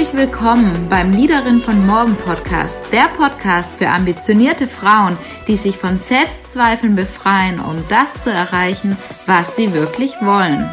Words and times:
Herzlich 0.00 0.18
willkommen 0.18 0.88
beim 0.88 1.12
Liederin 1.12 1.60
von 1.60 1.86
Morgen 1.86 2.16
Podcast, 2.16 2.80
der 2.90 3.08
Podcast 3.18 3.74
für 3.74 3.90
ambitionierte 3.90 4.66
Frauen, 4.66 5.14
die 5.46 5.58
sich 5.58 5.76
von 5.76 5.98
Selbstzweifeln 5.98 6.96
befreien, 6.96 7.60
um 7.60 7.76
das 7.90 8.24
zu 8.24 8.30
erreichen, 8.30 8.96
was 9.26 9.56
sie 9.56 9.74
wirklich 9.74 10.14
wollen. 10.22 10.66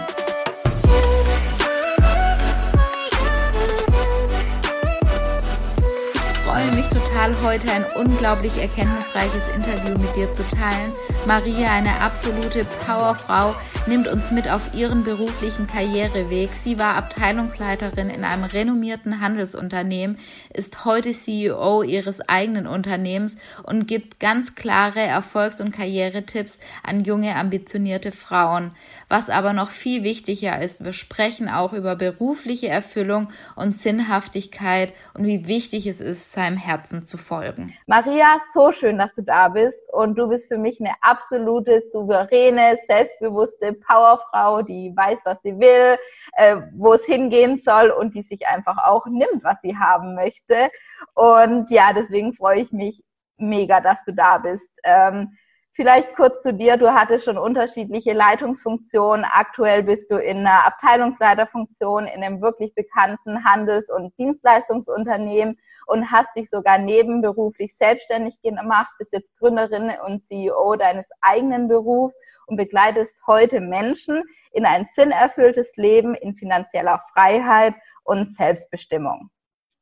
total, 7.18 7.36
heute 7.44 7.72
ein 7.72 7.86
unglaublich 7.96 8.56
erkenntnisreiches 8.58 9.44
Interview 9.56 9.98
mit 9.98 10.16
dir 10.16 10.34
zu 10.34 10.44
teilen. 10.44 10.94
Maria, 11.28 11.74
eine 11.74 12.00
absolute 12.00 12.64
Powerfrau, 12.86 13.54
nimmt 13.86 14.08
uns 14.08 14.32
mit 14.32 14.50
auf 14.50 14.74
ihren 14.74 15.04
beruflichen 15.04 15.68
Karriereweg. 15.68 16.50
Sie 16.64 16.80
war 16.80 16.96
Abteilungsleiterin 16.96 18.10
in 18.10 18.24
einem 18.24 18.46
renommierten 18.46 19.20
Handelsunternehmen, 19.20 20.18
ist 20.54 20.86
heute 20.86 21.12
CEO 21.12 21.84
ihres 21.84 22.22
eigenen 22.30 22.66
Unternehmens 22.66 23.36
und 23.64 23.90
gibt 23.90 24.22
ganz 24.22 24.56
klare 24.56 25.02
Erfolgs- 25.02 25.60
und 25.60 25.72
Karrieretipps 25.72 26.60
an 26.82 27.04
junge, 27.04 27.36
ambitionierte 27.36 28.14
Frauen. 28.14 28.72
Was 29.10 29.30
aber 29.30 29.52
noch 29.52 29.72
viel 29.72 30.04
wichtiger 30.04 30.62
ist, 30.62 30.86
wir 30.86 30.94
sprechen 30.94 31.50
auch 31.50 31.74
über 31.74 31.98
berufliche 31.98 32.70
Erfüllung 32.70 33.28
und 33.58 33.78
Sinnhaftigkeit 33.78 34.94
und 35.14 35.26
wie 35.26 35.46
wichtig 35.48 35.88
es 35.88 36.00
ist, 36.00 36.32
seinem 36.32 36.58
Herzen 36.58 37.06
zu 37.06 37.18
folgen. 37.18 37.74
Maria, 37.86 38.40
so 38.54 38.72
schön, 38.72 38.98
dass 38.98 39.14
du 39.16 39.24
da 39.24 39.50
bist 39.50 39.80
und 39.92 40.18
du 40.18 40.28
bist 40.30 40.48
für 40.48 40.58
mich 40.58 40.80
eine 40.80 40.94
absolute, 41.02 41.17
souveräne, 41.22 42.78
selbstbewusste 42.88 43.74
Powerfrau, 43.74 44.62
die 44.62 44.94
weiß, 44.96 45.22
was 45.26 45.42
sie 45.42 45.60
will, 45.60 45.98
äh, 46.34 46.58
wo 46.74 46.94
es 46.94 47.06
hingehen 47.06 47.60
soll 47.60 47.90
und 47.92 48.16
die 48.16 48.24
sich 48.24 48.48
einfach 48.48 48.78
auch 48.86 49.06
nimmt, 49.06 49.44
was 49.44 49.60
sie 49.62 49.78
haben 49.78 50.16
möchte. 50.16 50.70
Und 51.14 51.70
ja, 51.72 51.92
deswegen 51.94 52.34
freue 52.34 52.62
ich 52.62 52.72
mich 52.72 53.04
mega, 53.38 53.80
dass 53.82 54.04
du 54.04 54.14
da 54.14 54.38
bist. 54.40 54.70
Ähm, 54.84 55.38
Vielleicht 55.78 56.16
kurz 56.16 56.42
zu 56.42 56.56
dir. 56.56 56.76
Du 56.76 56.92
hattest 56.92 57.26
schon 57.26 57.38
unterschiedliche 57.38 58.14
Leitungsfunktionen. 58.14 59.24
Aktuell 59.24 59.84
bist 59.84 60.12
du 60.12 60.18
in 60.18 60.38
einer 60.38 60.66
Abteilungsleiterfunktion 60.66 62.08
in 62.08 62.24
einem 62.24 62.42
wirklich 62.42 62.74
bekannten 62.74 63.46
Handels- 63.46 63.92
und 63.96 64.12
Dienstleistungsunternehmen 64.18 65.60
und 65.86 66.12
hast 66.12 66.36
dich 66.36 66.50
sogar 66.50 66.80
nebenberuflich 66.80 67.78
selbstständig 67.78 68.42
gemacht, 68.42 68.90
bist 68.98 69.14
jetzt 69.14 69.38
Gründerin 69.38 69.92
und 70.04 70.26
CEO 70.26 70.76
deines 70.78 71.08
eigenen 71.22 71.68
Berufs 71.68 72.18
und 72.48 72.58
begleitest 72.58 73.22
heute 73.28 73.62
Menschen 73.62 74.24
in 74.54 74.66
ein 74.66 74.88
sinnerfülltes 74.96 75.76
Leben 75.76 76.16
in 76.16 76.36
finanzieller 76.36 77.00
Freiheit 77.14 77.76
und 78.04 78.28
Selbstbestimmung. 78.36 79.30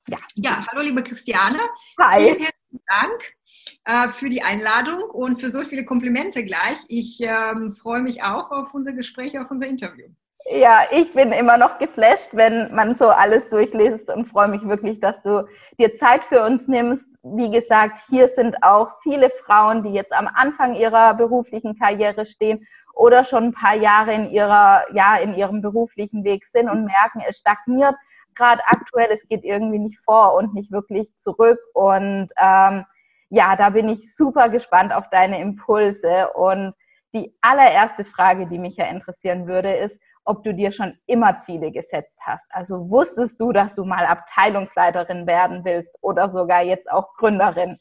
Ja, 0.10 0.18
ja 0.36 0.68
hallo 0.70 0.82
liebe 0.82 1.02
Christiane. 1.02 1.60
Hi. 2.02 2.50
Dank 2.88 3.36
äh, 3.86 4.10
für 4.10 4.30
die 4.30 4.44
Einladung 4.44 5.02
und 5.04 5.42
für 5.42 5.50
so 5.50 5.62
viele 5.62 5.86
Komplimente 5.86 6.44
gleich. 6.44 6.78
Ich 6.88 7.20
ähm, 7.22 7.76
freue 7.76 8.02
mich 8.02 8.24
auch 8.24 8.52
auf 8.52 8.74
unser 8.74 8.94
Gespräch, 8.94 9.38
auf 9.40 9.52
unser 9.52 9.68
Interview. 9.68 10.08
Ja, 10.48 10.84
ich 10.92 11.12
bin 11.14 11.32
immer 11.32 11.58
noch 11.58 11.80
geflasht, 11.80 12.30
wenn 12.34 12.74
man 12.76 12.96
so 12.96 13.08
alles 13.08 13.50
durchliest 13.50 14.12
und 14.12 14.28
freue 14.28 14.48
mich 14.48 14.64
wirklich, 14.64 15.00
dass 15.00 15.20
du 15.24 15.48
dir 15.80 15.96
Zeit 15.96 16.24
für 16.24 16.44
uns 16.44 16.68
nimmst. 16.68 17.08
Wie 17.24 17.50
gesagt, 17.50 17.98
hier 18.10 18.28
sind 18.30 18.62
auch 18.62 18.90
viele 19.02 19.32
Frauen, 19.32 19.82
die 19.82 19.94
jetzt 19.94 20.14
am 20.14 20.28
Anfang 20.32 20.76
ihrer 20.76 21.16
beruflichen 21.16 21.80
Karriere 21.80 22.28
stehen 22.28 22.68
oder 22.94 23.26
schon 23.26 23.46
ein 23.46 23.54
paar 23.54 23.76
Jahre 23.76 24.14
in 24.14 24.30
ihrer, 24.30 24.86
ja, 24.94 25.16
in 25.16 25.34
ihrem 25.34 25.64
beruflichen 25.64 26.24
Weg 26.24 26.46
sind 26.46 26.70
und 26.70 26.86
merken, 26.86 27.24
es 27.28 27.40
stagniert 27.40 27.96
gerade 28.36 28.62
aktuell, 28.66 29.10
es 29.12 29.28
geht 29.28 29.44
irgendwie 29.44 29.80
nicht 29.80 30.00
vor 30.00 30.36
und 30.36 30.54
nicht 30.54 30.72
wirklich 30.72 31.16
zurück. 31.16 31.60
Und 31.74 32.28
ähm, 32.40 32.86
ja, 33.30 33.56
da 33.56 33.70
bin 33.70 33.90
ich 33.90 34.16
super 34.16 34.50
gespannt 34.50 34.94
auf 34.94 35.10
deine 35.10 35.40
Impulse. 35.42 36.32
Und 36.34 36.74
die 37.14 37.36
allererste 37.42 38.06
Frage, 38.06 38.48
die 38.48 38.60
mich 38.60 38.78
ja 38.78 38.86
interessieren 38.86 39.48
würde, 39.48 39.74
ist, 39.74 40.00
ob 40.26 40.44
du 40.44 40.54
dir 40.54 40.72
schon 40.72 40.98
immer 41.06 41.38
Ziele 41.38 41.72
gesetzt 41.72 42.18
hast. 42.22 42.46
Also 42.50 42.90
wusstest 42.90 43.40
du, 43.40 43.52
dass 43.52 43.76
du 43.76 43.86
mal 43.86 44.06
Abteilungsleiterin 44.06 45.28
werden 45.28 45.64
willst 45.64 45.96
oder 46.02 46.30
sogar 46.30 46.64
jetzt 46.64 46.92
auch 46.92 47.14
Gründerin? 47.14 47.80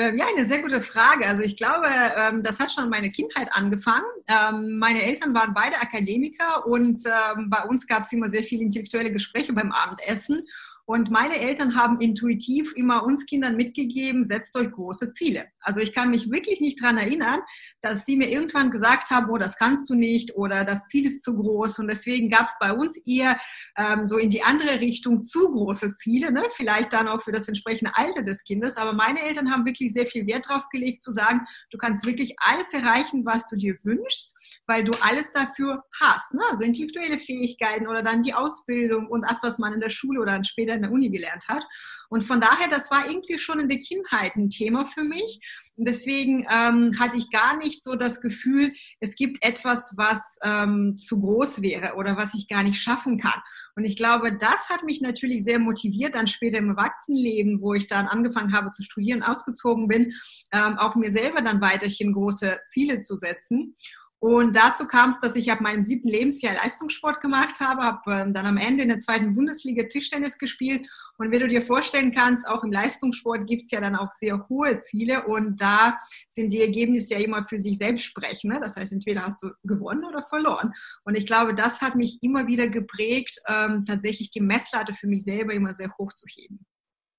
Ähm, 0.00 0.16
ja, 0.16 0.24
eine 0.34 0.46
sehr 0.46 0.62
gute 0.62 0.80
Frage. 0.80 1.26
Also 1.26 1.42
ich 1.42 1.56
glaube, 1.56 1.88
ähm, 2.16 2.42
das 2.42 2.58
hat 2.58 2.72
schon 2.72 2.88
meine 2.88 3.10
Kindheit 3.10 3.48
angefangen. 3.52 4.06
Ähm, 4.28 4.78
meine 4.78 5.02
Eltern 5.02 5.34
waren 5.34 5.52
beide 5.52 5.76
Akademiker 5.76 6.66
und 6.66 7.04
bei 7.46 7.62
uns 7.64 7.86
gab 7.86 8.04
es 8.04 8.12
immer 8.12 8.28
sehr 8.30 8.42
viele 8.42 8.62
intellektuelle 8.62 9.12
Gespräche 9.12 9.52
beim 9.52 9.72
Abendessen. 9.72 10.42
Und 10.86 11.10
meine 11.10 11.36
Eltern 11.36 11.76
haben 11.76 12.00
intuitiv 12.00 12.72
immer 12.74 13.04
uns 13.04 13.26
Kindern 13.26 13.56
mitgegeben, 13.56 14.24
setzt 14.24 14.56
euch 14.56 14.72
große 14.72 15.10
Ziele. 15.12 15.44
Also 15.62 15.80
ich 15.80 15.92
kann 15.92 16.10
mich 16.10 16.30
wirklich 16.30 16.60
nicht 16.60 16.82
daran 16.82 16.98
erinnern, 16.98 17.40
dass 17.80 18.06
sie 18.06 18.16
mir 18.16 18.28
irgendwann 18.28 18.70
gesagt 18.70 19.10
haben, 19.10 19.30
oh, 19.30 19.38
das 19.38 19.56
kannst 19.56 19.88
du 19.90 19.94
nicht 19.94 20.34
oder 20.34 20.64
das 20.64 20.86
Ziel 20.88 21.06
ist 21.06 21.22
zu 21.22 21.36
groß. 21.36 21.78
Und 21.78 21.88
deswegen 21.88 22.30
gab 22.30 22.46
es 22.46 22.52
bei 22.58 22.72
uns 22.72 22.96
eher 23.06 23.38
ähm, 23.76 24.06
so 24.06 24.18
in 24.18 24.30
die 24.30 24.42
andere 24.42 24.80
Richtung 24.80 25.22
zu 25.22 25.50
große 25.50 25.94
Ziele, 25.94 26.32
ne? 26.32 26.42
vielleicht 26.54 26.92
dann 26.92 27.08
auch 27.08 27.22
für 27.22 27.32
das 27.32 27.48
entsprechende 27.48 27.96
Alter 27.96 28.22
des 28.22 28.44
Kindes. 28.44 28.76
Aber 28.76 28.92
meine 28.92 29.22
Eltern 29.22 29.50
haben 29.50 29.66
wirklich 29.66 29.92
sehr 29.92 30.06
viel 30.06 30.26
Wert 30.26 30.48
darauf 30.48 30.68
gelegt, 30.70 31.02
zu 31.02 31.12
sagen, 31.12 31.46
du 31.70 31.78
kannst 31.78 32.06
wirklich 32.06 32.34
alles 32.38 32.72
erreichen, 32.72 33.24
was 33.24 33.46
du 33.46 33.56
dir 33.56 33.76
wünschst, 33.82 34.34
weil 34.66 34.84
du 34.84 34.92
alles 35.02 35.32
dafür 35.32 35.84
hast. 36.00 36.34
Ne? 36.34 36.42
Also 36.50 36.64
intellektuelle 36.64 37.18
Fähigkeiten 37.18 37.86
oder 37.86 38.02
dann 38.02 38.22
die 38.22 38.34
Ausbildung 38.34 39.06
und 39.08 39.24
das, 39.28 39.42
was 39.42 39.58
man 39.58 39.74
in 39.74 39.80
der 39.80 39.90
Schule 39.90 40.20
oder 40.20 40.32
dann 40.32 40.44
später 40.44 40.74
in 40.74 40.82
der 40.82 40.90
Uni 40.90 41.10
gelernt 41.10 41.48
hat. 41.48 41.64
Und 42.08 42.22
von 42.22 42.40
daher, 42.40 42.68
das 42.68 42.90
war 42.90 43.06
irgendwie 43.06 43.38
schon 43.38 43.60
in 43.60 43.68
der 43.68 43.78
Kindheit 43.78 44.34
ein 44.36 44.50
Thema 44.50 44.84
für 44.84 45.04
mich. 45.04 45.40
Und 45.76 45.88
deswegen 45.88 46.46
ähm, 46.52 46.92
hatte 46.98 47.16
ich 47.16 47.30
gar 47.30 47.56
nicht 47.56 47.82
so 47.82 47.94
das 47.94 48.20
Gefühl, 48.20 48.72
es 49.00 49.14
gibt 49.14 49.42
etwas, 49.42 49.94
was 49.96 50.36
ähm, 50.44 50.98
zu 50.98 51.20
groß 51.20 51.62
wäre 51.62 51.94
oder 51.94 52.16
was 52.16 52.34
ich 52.34 52.48
gar 52.48 52.62
nicht 52.62 52.80
schaffen 52.80 53.16
kann. 53.16 53.40
Und 53.76 53.84
ich 53.84 53.96
glaube, 53.96 54.36
das 54.36 54.68
hat 54.68 54.84
mich 54.84 55.00
natürlich 55.00 55.42
sehr 55.42 55.58
motiviert, 55.58 56.14
dann 56.14 56.26
später 56.26 56.58
im 56.58 56.70
Erwachsenenleben, 56.70 57.62
wo 57.62 57.72
ich 57.72 57.86
dann 57.86 58.08
angefangen 58.08 58.52
habe 58.52 58.70
zu 58.72 58.82
studieren, 58.82 59.22
ausgezogen 59.22 59.88
bin, 59.88 60.12
ähm, 60.52 60.76
auch 60.78 60.96
mir 60.96 61.10
selber 61.10 61.40
dann 61.40 61.62
weiterhin 61.62 62.12
große 62.12 62.58
Ziele 62.68 62.98
zu 62.98 63.16
setzen. 63.16 63.74
Und 64.20 64.54
dazu 64.54 64.86
kam 64.86 65.08
es, 65.08 65.18
dass 65.18 65.34
ich 65.34 65.50
ab 65.50 65.62
meinem 65.62 65.82
siebten 65.82 66.08
Lebensjahr 66.08 66.54
Leistungssport 66.54 67.22
gemacht 67.22 67.58
habe, 67.60 67.82
habe 67.82 68.12
ähm, 68.12 68.34
dann 68.34 68.44
am 68.44 68.58
Ende 68.58 68.82
in 68.82 68.90
der 68.90 68.98
zweiten 68.98 69.34
Bundesliga 69.34 69.84
Tischtennis 69.84 70.36
gespielt. 70.36 70.86
Und 71.16 71.32
wie 71.32 71.38
du 71.38 71.48
dir 71.48 71.62
vorstellen 71.62 72.12
kannst, 72.12 72.46
auch 72.46 72.62
im 72.62 72.70
Leistungssport 72.70 73.46
gibt 73.46 73.62
es 73.62 73.70
ja 73.70 73.80
dann 73.80 73.96
auch 73.96 74.10
sehr 74.10 74.46
hohe 74.50 74.78
Ziele 74.78 75.26
und 75.26 75.60
da 75.60 75.96
sind 76.28 76.52
die 76.52 76.60
Ergebnisse 76.60 77.14
ja 77.14 77.20
immer 77.20 77.44
für 77.44 77.58
sich 77.58 77.78
selbst 77.78 78.04
sprechen. 78.04 78.50
Ne? 78.50 78.60
Das 78.60 78.76
heißt, 78.76 78.92
entweder 78.92 79.22
hast 79.22 79.42
du 79.42 79.50
gewonnen 79.64 80.04
oder 80.04 80.22
verloren. 80.22 80.72
Und 81.04 81.16
ich 81.16 81.24
glaube, 81.24 81.54
das 81.54 81.80
hat 81.80 81.94
mich 81.94 82.18
immer 82.22 82.46
wieder 82.46 82.68
geprägt, 82.68 83.40
ähm, 83.48 83.86
tatsächlich 83.86 84.30
die 84.30 84.40
Messlatte 84.40 84.94
für 84.94 85.06
mich 85.06 85.24
selber 85.24 85.54
immer 85.54 85.72
sehr 85.72 85.90
hoch 85.98 86.12
zu 86.12 86.26
heben. 86.28 86.66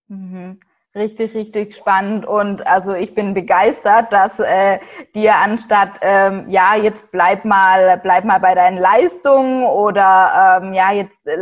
Mhm. 0.07 0.59
Richtig, 0.93 1.33
richtig 1.35 1.73
spannend 1.77 2.25
und 2.25 2.67
also 2.67 2.93
ich 2.93 3.15
bin 3.15 3.33
begeistert, 3.33 4.11
dass 4.11 4.37
äh, 4.39 4.77
dir 5.15 5.35
anstatt 5.35 5.91
ähm, 6.01 6.49
ja 6.49 6.75
jetzt 6.75 7.09
bleib 7.11 7.45
mal 7.45 7.97
bleib 8.03 8.25
mal 8.25 8.39
bei 8.41 8.55
deinen 8.55 8.77
Leistungen 8.77 9.63
oder 9.65 10.59
ähm, 10.61 10.73
ja 10.73 10.91
jetzt 10.91 11.25
äh, 11.25 11.37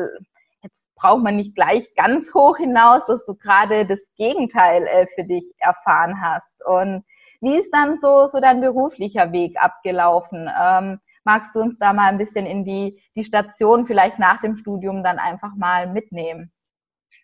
jetzt 0.62 0.94
braucht 0.96 1.24
man 1.24 1.36
nicht 1.38 1.56
gleich 1.56 1.96
ganz 1.96 2.32
hoch 2.36 2.58
hinaus, 2.58 3.08
dass 3.08 3.26
du 3.26 3.34
gerade 3.34 3.88
das 3.88 3.98
Gegenteil 4.18 4.86
äh, 4.86 5.08
für 5.16 5.24
dich 5.24 5.52
erfahren 5.58 6.22
hast 6.22 6.54
und 6.68 7.04
wie 7.42 7.56
ist 7.58 7.72
dann 7.74 7.98
so 7.98 8.28
so 8.28 8.40
dein 8.40 8.62
beruflicher 8.62 9.31
Weg 9.31 9.56
abgelaufen? 9.60 10.48
Ähm, 10.62 11.00
magst 11.24 11.56
du 11.56 11.62
uns 11.62 11.75
da 11.80 11.92
mal 11.94 12.10
ein 12.10 12.19
bisschen 12.19 12.45
in 12.45 12.66
die 12.66 13.02
die 13.16 13.24
Station 13.24 13.88
vielleicht 13.88 14.19
nach 14.19 14.42
dem 14.42 14.56
Studium 14.56 15.04
dann 15.04 15.18
einfach 15.18 15.56
mal 15.56 15.88
mitnehmen? 15.88 16.52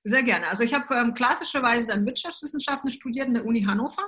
Sehr 0.07 0.21
gerne. 0.21 0.47
Also 0.47 0.63
ich 0.63 0.71
habe 0.75 0.93
ähm, 0.93 1.15
klassischerweise 1.15 1.87
dann 1.87 2.05
Wirtschaftswissenschaften 2.05 2.91
studiert 2.91 3.27
in 3.27 3.33
der 3.33 3.43
Uni 3.43 3.63
Hannover 3.63 4.03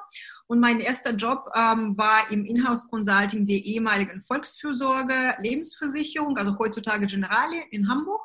und 0.46 0.60
mein 0.60 0.80
erster 0.80 1.16
Job 1.16 1.50
ähm, 1.56 1.98
war 1.98 2.30
im 2.30 2.46
Inhouse 2.46 2.88
Consulting 2.88 3.48
der 3.48 3.56
ehemaligen 3.56 4.22
Volksfürsorge 4.22 5.34
Lebensversicherung, 5.40 6.38
also 6.38 6.56
heutzutage 6.60 7.08
Generali 7.08 7.64
in 7.72 7.90
Hamburg. 7.90 8.22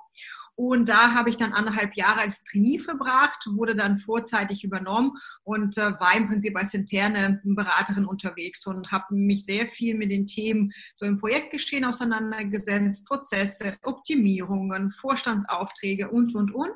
Und 0.54 0.88
da 0.88 1.14
habe 1.14 1.30
ich 1.30 1.36
dann 1.36 1.52
anderthalb 1.52 1.96
Jahre 1.96 2.20
als 2.20 2.44
Trainee 2.44 2.78
verbracht, 2.78 3.46
wurde 3.52 3.74
dann 3.74 3.98
vorzeitig 3.98 4.64
übernommen 4.64 5.12
und 5.44 5.78
äh, 5.78 5.98
war 5.98 6.16
im 6.16 6.28
Prinzip 6.28 6.56
als 6.56 6.74
interne 6.74 7.40
Beraterin 7.42 8.04
unterwegs 8.04 8.66
und 8.66 8.92
habe 8.92 9.14
mich 9.14 9.44
sehr 9.44 9.68
viel 9.68 9.96
mit 9.96 10.10
den 10.10 10.26
Themen 10.26 10.72
so 10.94 11.06
im 11.06 11.18
Projektgeschehen 11.18 11.84
auseinandergesetzt, 11.84 13.06
Prozesse, 13.06 13.76
Optimierungen, 13.82 14.90
Vorstandsaufträge 14.90 16.10
und, 16.10 16.34
und, 16.34 16.54
und. 16.54 16.72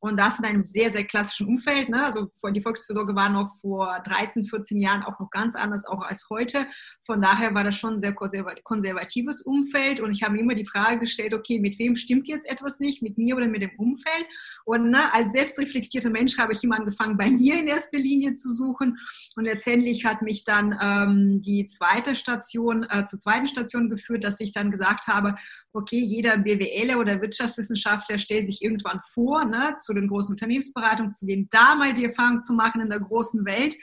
Und 0.00 0.20
das 0.20 0.38
in 0.38 0.44
einem 0.44 0.62
sehr, 0.62 0.90
sehr 0.90 1.04
klassischen 1.04 1.48
Umfeld. 1.48 1.88
Ne? 1.88 2.04
Also 2.04 2.30
die 2.50 2.60
Volksfürsorge 2.60 3.14
war 3.16 3.28
noch 3.28 3.50
vor 3.60 4.00
13, 4.04 4.44
14 4.44 4.80
Jahren 4.80 5.02
auch 5.02 5.18
noch 5.18 5.30
ganz 5.30 5.56
anders 5.56 5.84
auch 5.84 6.02
als 6.02 6.28
heute. 6.30 6.66
Von 7.04 7.20
daher 7.20 7.54
war 7.54 7.64
das 7.64 7.76
schon 7.76 7.94
ein 7.94 8.00
sehr 8.00 8.14
konservatives 8.14 9.42
Umfeld 9.42 10.00
und 10.00 10.12
ich 10.12 10.22
habe 10.22 10.34
mir 10.34 10.40
immer 10.40 10.54
die 10.54 10.66
Frage 10.66 11.00
gestellt, 11.00 11.34
okay, 11.34 11.58
mit 11.58 11.78
wem 11.78 11.96
stimmt 11.96 12.28
jetzt 12.28 12.48
etwas 12.48 12.78
nicht, 12.78 13.02
mit 13.02 13.15
mir 13.18 13.36
oder 13.36 13.48
mit 13.48 13.62
dem 13.62 13.70
Umfeld. 13.78 14.26
Und 14.64 14.90
ne, 14.90 15.12
als 15.12 15.32
selbstreflektierter 15.32 16.10
Mensch 16.10 16.38
habe 16.38 16.52
ich 16.52 16.62
immer 16.62 16.76
angefangen, 16.76 17.16
bei 17.16 17.30
mir 17.30 17.58
in 17.58 17.68
erster 17.68 17.98
Linie 17.98 18.34
zu 18.34 18.50
suchen. 18.50 18.98
Und 19.36 19.44
letztendlich 19.44 20.04
hat 20.04 20.22
mich 20.22 20.44
dann 20.44 20.78
ähm, 20.82 21.40
die 21.40 21.66
zweite 21.66 22.14
Station, 22.14 22.86
äh, 22.90 23.04
zur 23.06 23.20
zweiten 23.20 23.48
Station 23.48 23.88
geführt, 23.88 24.24
dass 24.24 24.40
ich 24.40 24.52
dann 24.52 24.70
gesagt 24.70 25.06
habe, 25.06 25.34
okay, 25.72 25.98
jeder 25.98 26.38
BWLer 26.38 26.98
oder 26.98 27.20
Wirtschaftswissenschaftler 27.20 28.18
stellt 28.18 28.46
sich 28.46 28.62
irgendwann 28.62 29.00
vor, 29.12 29.44
ne, 29.44 29.76
zu 29.78 29.92
den 29.94 30.08
großen 30.08 30.32
Unternehmensberatungen 30.32 31.12
zu 31.12 31.26
gehen, 31.26 31.48
da 31.50 31.74
mal 31.74 31.92
die 31.92 32.04
Erfahrung 32.04 32.40
zu 32.40 32.52
machen 32.52 32.80
in 32.80 32.90
der 32.90 33.00
großen 33.00 33.44
Welt. 33.44 33.76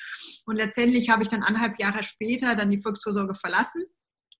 Und 0.45 0.55
letztendlich 0.55 1.09
habe 1.09 1.23
ich 1.23 1.29
dann 1.29 1.43
anderthalb 1.43 1.79
Jahre 1.79 2.03
später 2.03 2.55
dann 2.55 2.71
die 2.71 2.79
Volksvorsorge 2.79 3.35
verlassen 3.35 3.83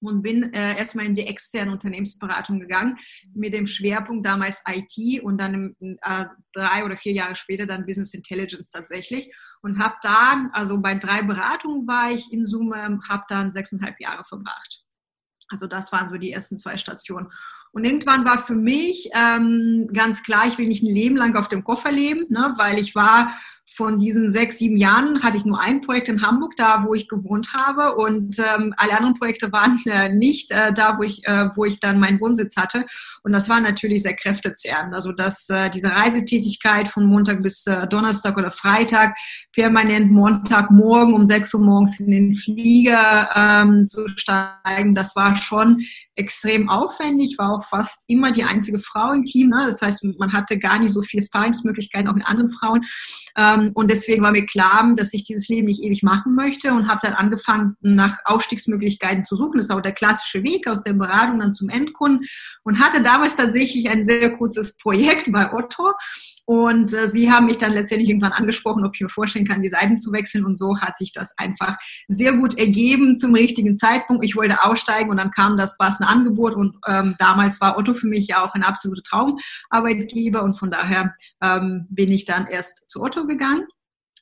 und 0.04 0.22
bin 0.22 0.54
äh, 0.54 0.78
erstmal 0.78 1.06
in 1.06 1.14
die 1.14 1.28
externe 1.28 1.72
Unternehmensberatung 1.72 2.60
gegangen 2.60 2.96
mit 3.34 3.54
dem 3.54 3.68
Schwerpunkt 3.68 4.26
damals 4.26 4.64
IT 4.68 5.24
und 5.24 5.40
dann 5.40 5.76
äh, 5.80 6.26
drei 6.54 6.86
oder 6.86 6.98
vier 6.98 7.14
Jahre 7.14 7.36
später 7.36 7.66
dann 7.66 7.86
Business 7.86 8.14
Intelligence 8.14 8.70
tatsächlich 8.70 9.34
und 9.62 9.80
habe 9.80 9.96
dann, 10.02 10.50
also 10.54 10.80
bei 10.80 10.96
drei 10.96 11.22
Beratungen 11.22 11.88
war 11.88 12.12
ich 12.12 12.32
in 12.32 12.46
Summe, 12.46 13.00
habe 13.10 13.24
dann 13.30 13.52
sechseinhalb 13.52 14.00
Jahre 14.00 14.24
verbracht. 14.26 14.84
Also 15.50 15.68
das 15.68 15.92
waren 15.92 16.10
so 16.10 16.16
die 16.16 16.32
ersten 16.32 16.58
zwei 16.58 16.78
Stationen. 16.78 17.32
Und 17.74 17.86
irgendwann 17.86 18.24
war 18.24 18.42
für 18.42 18.54
mich 18.54 19.10
ähm, 19.14 19.90
ganz 19.92 20.22
klar, 20.22 20.46
ich 20.48 20.60
will 20.60 20.68
nicht 20.68 20.84
ein 20.84 20.94
Leben 20.94 21.18
lang 21.18 21.36
auf 21.36 21.50
dem 21.50 21.64
Koffer 21.64 21.92
leben, 21.92 22.26
ne, 22.30 22.54
weil 22.56 22.80
ich 22.80 22.94
war 22.94 23.34
von 23.76 24.00
diesen 24.00 24.32
sechs, 24.32 24.60
sieben 24.60 24.78
Jahren 24.78 25.24
hatte 25.24 25.38
ich 25.38 25.46
nur 25.46 25.60
ein 25.60 25.82
Projekt 25.82 26.08
in 26.08 26.22
Hamburg, 26.22 26.56
da 26.58 26.84
wo 26.86 26.94
ich 26.94 27.08
gewohnt 27.08 27.54
habe 27.54 27.96
und 27.96 28.38
ähm, 28.38 28.74
alle 28.78 28.96
anderen 28.96 29.16
Projekte 29.16 29.52
waren 29.52 29.82
äh, 29.88 30.10
nicht 30.10 30.52
äh, 30.52 30.72
da, 30.74 30.98
wo 30.98 31.04
ich, 31.04 31.26
äh, 31.28 31.48
wo 31.56 31.66
ich 31.66 31.80
dann 31.80 32.00
meinen 32.00 32.22
Wohnsitz 32.22 32.56
hatte 32.56 32.86
und 33.24 33.34
das 33.34 33.50
war 33.50 33.60
natürlich 33.62 34.04
sehr 34.04 34.16
kräftezehrend. 34.16 34.94
Also 34.94 35.12
dass 35.12 35.50
äh, 35.50 35.70
diese 35.72 35.90
Reisetätigkeit 35.90 36.88
von 36.88 37.06
Montag 37.06 37.42
bis 37.42 37.66
äh, 37.66 37.88
Donnerstag 37.88 38.38
oder 38.38 38.52
Freitag 38.52 39.18
permanent 39.54 40.12
Montagmorgen 40.12 41.16
um 41.16 41.26
sechs 41.26 41.54
Uhr 41.54 41.62
morgens 41.62 42.00
in 42.00 42.12
den 42.12 42.36
Flieger 42.36 43.30
ähm, 43.36 43.88
zu 43.88 44.08
steigen, 44.08 44.94
das 44.94 45.16
war 45.16 45.36
schon 45.36 45.82
extrem 46.16 46.70
aufwendig, 46.70 47.38
war 47.40 47.52
auch 47.52 47.63
fast 47.64 48.04
immer 48.08 48.32
die 48.32 48.44
einzige 48.44 48.80
Frau 48.80 49.12
im 49.12 49.26
Team. 49.26 49.50
Ne? 49.50 49.66
Das 49.68 49.82
heißt, 49.82 50.06
man 50.18 50.34
hatte 50.34 50.60
gar 50.60 50.80
nicht 50.80 50.94
so 50.94 51.02
viele 51.02 51.24
Sparringsmöglichkeiten 51.24 52.08
auch 52.08 52.16
mit 52.16 52.28
anderen 52.28 52.52
Frauen. 52.52 52.82
Ähm, 53.38 53.72
und 53.74 53.90
deswegen 53.90 54.24
war 54.24 54.32
mir 54.32 54.46
klar, 54.46 54.94
dass 54.96 55.14
ich 55.14 55.24
dieses 55.24 55.48
Leben 55.48 55.68
nicht 55.68 55.84
ewig 55.84 56.04
machen 56.04 56.36
möchte 56.36 56.74
und 56.74 56.88
habe 56.88 57.00
dann 57.04 57.14
angefangen, 57.14 57.76
nach 57.82 58.18
Ausstiegsmöglichkeiten 58.26 59.26
zu 59.26 59.36
suchen. 59.36 59.58
Das 59.58 59.66
ist 59.66 59.72
auch 59.72 59.82
der 59.82 59.94
klassische 59.94 60.44
Weg 60.44 60.68
aus 60.68 60.82
der 60.82 60.94
Beratung 60.94 61.40
dann 61.40 61.52
zum 61.52 61.70
Endkunden 61.70 62.28
und 62.64 62.80
hatte 62.80 63.02
damals 63.02 63.36
tatsächlich 63.36 63.90
ein 63.90 64.04
sehr 64.04 64.30
kurzes 64.32 64.78
Projekt 64.78 65.32
bei 65.32 65.54
Otto. 65.54 65.94
Und 66.46 66.94
äh, 66.94 67.08
sie 67.08 67.32
haben 67.32 67.46
mich 67.46 67.58
dann 67.58 67.72
letztendlich 67.72 68.10
irgendwann 68.10 68.34
angesprochen, 68.34 68.86
ob 68.86 68.96
ich 68.96 69.02
mir 69.02 69.10
vorstellen 69.10 69.48
kann, 69.48 69.62
die 69.62 69.70
Seiten 69.70 69.98
zu 69.98 70.12
wechseln. 70.12 70.46
Und 70.46 70.58
so 70.58 70.80
hat 70.80 70.98
sich 70.98 71.12
das 71.14 71.34
einfach 71.38 71.78
sehr 72.08 72.34
gut 72.34 72.58
ergeben 72.58 73.18
zum 73.18 73.34
richtigen 73.34 73.78
Zeitpunkt. 73.78 74.26
Ich 74.26 74.36
wollte 74.36 74.64
aussteigen 74.64 75.10
und 75.10 75.18
dann 75.18 75.32
kam 75.32 75.58
das 75.58 75.78
passende 75.78 76.10
Angebot. 76.10 76.54
Und 76.54 76.76
ähm, 76.88 77.16
damals 77.18 77.53
war 77.62 77.78
Otto 77.78 77.94
für 77.94 78.08
mich 78.08 78.28
ja 78.28 78.44
auch 78.44 78.54
ein 78.54 78.64
absoluter 78.64 79.04
Traumarbeitgeber. 79.04 80.44
Und 80.44 80.54
von 80.58 80.72
daher 80.72 81.16
ähm, 81.42 81.88
bin 81.90 82.12
ich 82.12 82.26
dann 82.26 82.48
erst 82.48 82.90
zu 82.90 83.02
Otto 83.02 83.26
gegangen. 83.26 83.68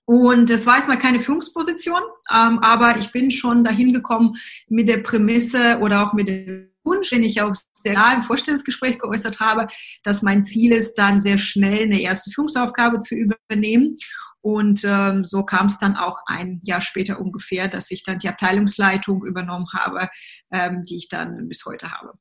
Und 0.05 0.49
es 0.49 0.65
war 0.65 0.75
erstmal 0.75 0.99
keine 0.99 1.19
Führungsposition, 1.19 2.01
ähm, 2.31 2.59
aber 2.59 2.97
ich 2.97 3.11
bin 3.11 3.31
schon 3.31 3.63
dahin 3.63 3.93
gekommen 3.93 4.33
mit 4.67 4.89
der 4.89 4.97
Prämisse 4.97 5.79
oder 5.79 6.05
auch 6.05 6.13
mit 6.13 6.27
dem 6.27 6.71
Wunsch, 6.83 7.09
den 7.11 7.23
ich 7.23 7.41
auch 7.41 7.53
sehr 7.73 7.93
klar 7.93 8.15
im 8.15 8.23
Vorstellungsgespräch 8.23 8.99
geäußert 8.99 9.39
habe, 9.39 9.67
dass 10.03 10.21
mein 10.21 10.43
Ziel 10.43 10.73
ist, 10.73 10.95
dann 10.95 11.19
sehr 11.19 11.37
schnell 11.37 11.83
eine 11.83 12.01
erste 12.01 12.31
Führungsaufgabe 12.31 12.99
zu 12.99 13.15
übernehmen. 13.15 13.97
Und 14.41 14.83
ähm, 14.83 15.23
so 15.23 15.43
kam 15.43 15.67
es 15.67 15.77
dann 15.77 15.95
auch 15.95 16.17
ein 16.25 16.59
Jahr 16.63 16.81
später 16.81 17.19
ungefähr, 17.19 17.67
dass 17.67 17.91
ich 17.91 18.03
dann 18.03 18.17
die 18.17 18.29
Abteilungsleitung 18.29 19.23
übernommen 19.23 19.67
habe, 19.73 20.09
ähm, 20.51 20.83
die 20.85 20.97
ich 20.97 21.09
dann 21.09 21.47
bis 21.47 21.63
heute 21.65 21.91
habe. 21.91 22.13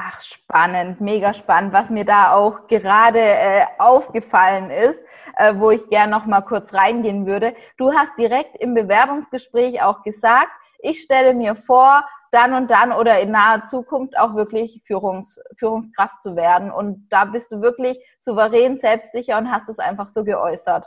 Ach, 0.00 0.20
spannend, 0.22 1.00
mega 1.00 1.34
spannend, 1.34 1.72
was 1.72 1.90
mir 1.90 2.04
da 2.04 2.32
auch 2.32 2.68
gerade 2.68 3.18
äh, 3.18 3.64
aufgefallen 3.80 4.70
ist, 4.70 5.02
äh, 5.36 5.54
wo 5.56 5.72
ich 5.72 5.88
gern 5.88 6.08
noch 6.08 6.24
mal 6.24 6.42
kurz 6.42 6.72
reingehen 6.72 7.26
würde. 7.26 7.52
Du 7.78 7.92
hast 7.92 8.16
direkt 8.16 8.56
im 8.60 8.74
Bewerbungsgespräch 8.74 9.82
auch 9.82 10.04
gesagt, 10.04 10.52
ich 10.78 11.02
stelle 11.02 11.34
mir 11.34 11.56
vor, 11.56 12.04
dann 12.30 12.54
und 12.54 12.70
dann 12.70 12.92
oder 12.92 13.18
in 13.18 13.32
naher 13.32 13.64
Zukunft 13.64 14.16
auch 14.16 14.36
wirklich 14.36 14.80
Führungs, 14.86 15.40
Führungskraft 15.56 16.22
zu 16.22 16.36
werden. 16.36 16.70
Und 16.70 17.08
da 17.10 17.24
bist 17.24 17.50
du 17.50 17.60
wirklich 17.60 17.98
souverän, 18.20 18.78
selbstsicher 18.78 19.36
und 19.36 19.50
hast 19.50 19.68
es 19.68 19.80
einfach 19.80 20.06
so 20.06 20.22
geäußert. 20.22 20.86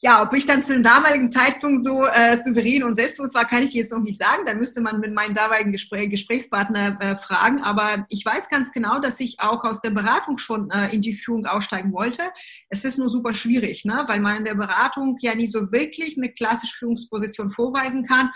Ja, 0.00 0.22
ob 0.22 0.34
ich 0.34 0.44
dann 0.44 0.60
zu 0.60 0.74
dem 0.74 0.82
damaligen 0.82 1.30
Zeitpunkt 1.30 1.82
so 1.82 2.04
äh, 2.04 2.36
souverän 2.36 2.82
und 2.82 2.96
selbstbewusst 2.96 3.34
war, 3.34 3.46
kann 3.46 3.62
ich 3.62 3.72
jetzt 3.74 3.92
noch 3.92 4.00
nicht 4.00 4.18
sagen. 4.18 4.42
Da 4.44 4.54
müsste 4.54 4.80
man 4.80 4.98
mit 5.00 5.14
meinem 5.14 5.34
damaligen 5.34 5.72
Gespräch, 5.72 6.10
Gesprächspartner 6.10 6.98
äh, 7.00 7.16
fragen. 7.16 7.62
Aber 7.62 8.04
ich 8.08 8.24
weiß 8.24 8.48
ganz 8.48 8.72
genau, 8.72 8.98
dass 8.98 9.20
ich 9.20 9.40
auch 9.40 9.62
aus 9.64 9.80
der 9.80 9.90
Beratung 9.90 10.38
schon 10.38 10.70
äh, 10.70 10.92
in 10.92 11.00
die 11.00 11.14
Führung 11.14 11.46
aussteigen 11.46 11.92
wollte. 11.92 12.22
Es 12.68 12.84
ist 12.84 12.98
nur 12.98 13.08
super 13.08 13.34
schwierig, 13.34 13.84
ne? 13.84 14.04
weil 14.08 14.20
man 14.20 14.38
in 14.38 14.44
der 14.44 14.56
Beratung 14.56 15.16
ja 15.20 15.34
nie 15.34 15.46
so 15.46 15.70
wirklich 15.70 16.18
eine 16.18 16.30
klassische 16.30 16.76
Führungsposition 16.76 17.50
vorweisen 17.50 18.04
kann. 18.04 18.30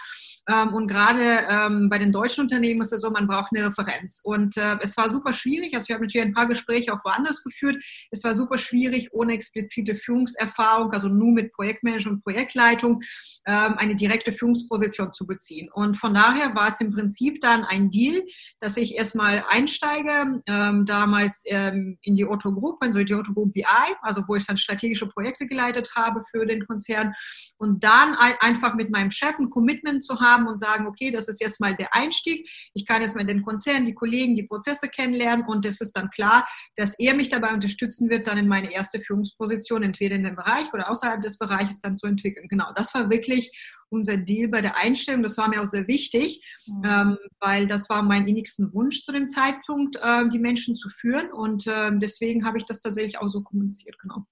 Ähm, 0.48 0.74
und 0.74 0.86
gerade 0.86 1.40
ähm, 1.50 1.88
bei 1.88 1.98
den 1.98 2.12
deutschen 2.12 2.42
Unternehmen 2.42 2.80
ist 2.80 2.92
es 2.92 3.02
so, 3.02 3.10
man 3.10 3.26
braucht 3.26 3.52
eine 3.54 3.66
Referenz. 3.66 4.20
Und 4.24 4.56
äh, 4.56 4.76
es 4.80 4.96
war 4.96 5.10
super 5.10 5.32
schwierig. 5.32 5.74
Also 5.74 5.86
ich 5.88 5.94
habe 5.94 6.04
natürlich 6.04 6.26
ein 6.26 6.34
paar 6.34 6.46
Gespräche 6.46 6.92
auch 6.92 7.04
woanders 7.04 7.42
geführt. 7.44 7.76
Es 8.10 8.24
war 8.24 8.34
super 8.34 8.56
schwierig, 8.58 9.10
ohne 9.12 9.34
explizite 9.34 9.94
Führungserfahrung, 9.94 10.92
also 10.92 11.08
nur 11.08 11.32
mit 11.32 11.52
Projektmanagement 11.52 12.18
und 12.18 12.24
Projektleitung, 12.24 13.02
ähm, 13.46 13.74
eine 13.76 13.94
direkte 13.94 14.32
Führungsposition 14.32 15.12
zu 15.12 15.26
beziehen. 15.26 15.68
Und 15.72 15.96
von 15.96 16.14
daher 16.14 16.54
war 16.54 16.68
es 16.68 16.80
im 16.80 16.92
Prinzip 16.92 17.40
dann 17.40 17.64
ein 17.64 17.90
Deal, 17.90 18.22
dass 18.60 18.76
ich 18.76 18.96
erstmal 18.96 19.44
einsteige, 19.48 20.42
damals 20.46 21.42
in 21.44 21.98
die 22.02 22.24
Otto 22.24 22.52
Group, 22.52 22.78
also 22.80 23.02
die 23.02 23.14
Otto 23.14 23.32
Group 23.32 23.52
BI, 23.52 23.64
also 24.02 24.22
wo 24.26 24.36
ich 24.36 24.46
dann 24.46 24.56
strategische 24.56 25.06
Projekte 25.06 25.46
geleitet 25.46 25.90
habe 25.94 26.22
für 26.30 26.46
den 26.46 26.64
Konzern 26.66 27.12
und 27.58 27.82
dann 27.84 28.14
einfach 28.40 28.74
mit 28.74 28.90
meinem 28.90 29.10
Chef 29.10 29.38
ein 29.38 29.50
Commitment 29.50 30.02
zu 30.02 30.20
haben, 30.20 30.37
haben 30.38 30.46
und 30.48 30.58
sagen, 30.58 30.86
okay, 30.86 31.10
das 31.10 31.28
ist 31.28 31.40
jetzt 31.40 31.60
mal 31.60 31.74
der 31.74 31.94
Einstieg. 31.94 32.48
Ich 32.74 32.86
kann 32.86 33.02
jetzt 33.02 33.16
mal 33.16 33.24
den 33.24 33.42
Konzern, 33.42 33.86
die 33.86 33.94
Kollegen, 33.94 34.36
die 34.36 34.44
Prozesse 34.44 34.88
kennenlernen 34.88 35.46
und 35.46 35.66
es 35.66 35.80
ist 35.80 35.92
dann 35.92 36.10
klar, 36.10 36.46
dass 36.76 36.98
er 36.98 37.14
mich 37.14 37.28
dabei 37.28 37.52
unterstützen 37.52 38.08
wird, 38.10 38.26
dann 38.26 38.38
in 38.38 38.48
meine 38.48 38.72
erste 38.72 39.00
Führungsposition, 39.00 39.82
entweder 39.82 40.16
in 40.16 40.24
dem 40.24 40.36
Bereich 40.36 40.72
oder 40.72 40.90
außerhalb 40.90 41.22
des 41.22 41.38
Bereiches 41.38 41.80
dann 41.80 41.96
zu 41.96 42.06
entwickeln. 42.06 42.46
Genau, 42.48 42.70
das 42.74 42.94
war 42.94 43.10
wirklich 43.10 43.50
unser 43.90 44.16
Deal 44.16 44.48
bei 44.48 44.60
der 44.60 44.76
Einstellung. 44.76 45.22
Das 45.22 45.38
war 45.38 45.48
mir 45.48 45.62
auch 45.62 45.66
sehr 45.66 45.88
wichtig, 45.88 46.44
mhm. 46.66 46.82
ähm, 46.84 47.18
weil 47.40 47.66
das 47.66 47.88
war 47.88 48.02
mein 48.02 48.26
innigsten 48.26 48.72
Wunsch 48.72 49.02
zu 49.02 49.12
dem 49.12 49.28
Zeitpunkt, 49.28 49.96
äh, 49.96 50.28
die 50.28 50.38
Menschen 50.38 50.74
zu 50.74 50.88
führen. 50.88 51.32
Und 51.32 51.66
äh, 51.66 51.90
deswegen 51.94 52.44
habe 52.44 52.58
ich 52.58 52.64
das 52.64 52.80
tatsächlich 52.80 53.18
auch 53.18 53.28
so 53.28 53.42
kommuniziert, 53.42 53.98
genau. 53.98 54.26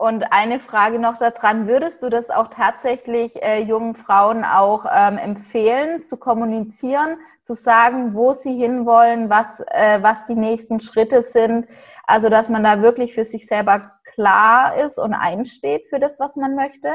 Und 0.00 0.24
eine 0.30 0.60
Frage 0.60 0.98
noch 0.98 1.18
daran, 1.18 1.68
würdest 1.68 2.02
du 2.02 2.08
das 2.08 2.30
auch 2.30 2.48
tatsächlich 2.48 3.36
äh, 3.42 3.62
jungen 3.62 3.94
Frauen 3.94 4.44
auch 4.44 4.86
ähm, 4.90 5.18
empfehlen, 5.18 6.02
zu 6.02 6.16
kommunizieren, 6.16 7.18
zu 7.42 7.52
sagen, 7.52 8.14
wo 8.14 8.32
sie 8.32 8.56
hinwollen, 8.56 9.28
was, 9.28 9.60
äh, 9.60 10.02
was 10.02 10.24
die 10.24 10.36
nächsten 10.36 10.80
Schritte 10.80 11.22
sind? 11.22 11.66
Also, 12.04 12.30
dass 12.30 12.48
man 12.48 12.64
da 12.64 12.80
wirklich 12.80 13.12
für 13.12 13.26
sich 13.26 13.46
selber 13.46 13.92
klar 14.14 14.82
ist 14.82 14.98
und 14.98 15.12
einsteht 15.12 15.86
für 15.86 16.00
das, 16.00 16.18
was 16.18 16.34
man 16.34 16.54
möchte? 16.54 16.88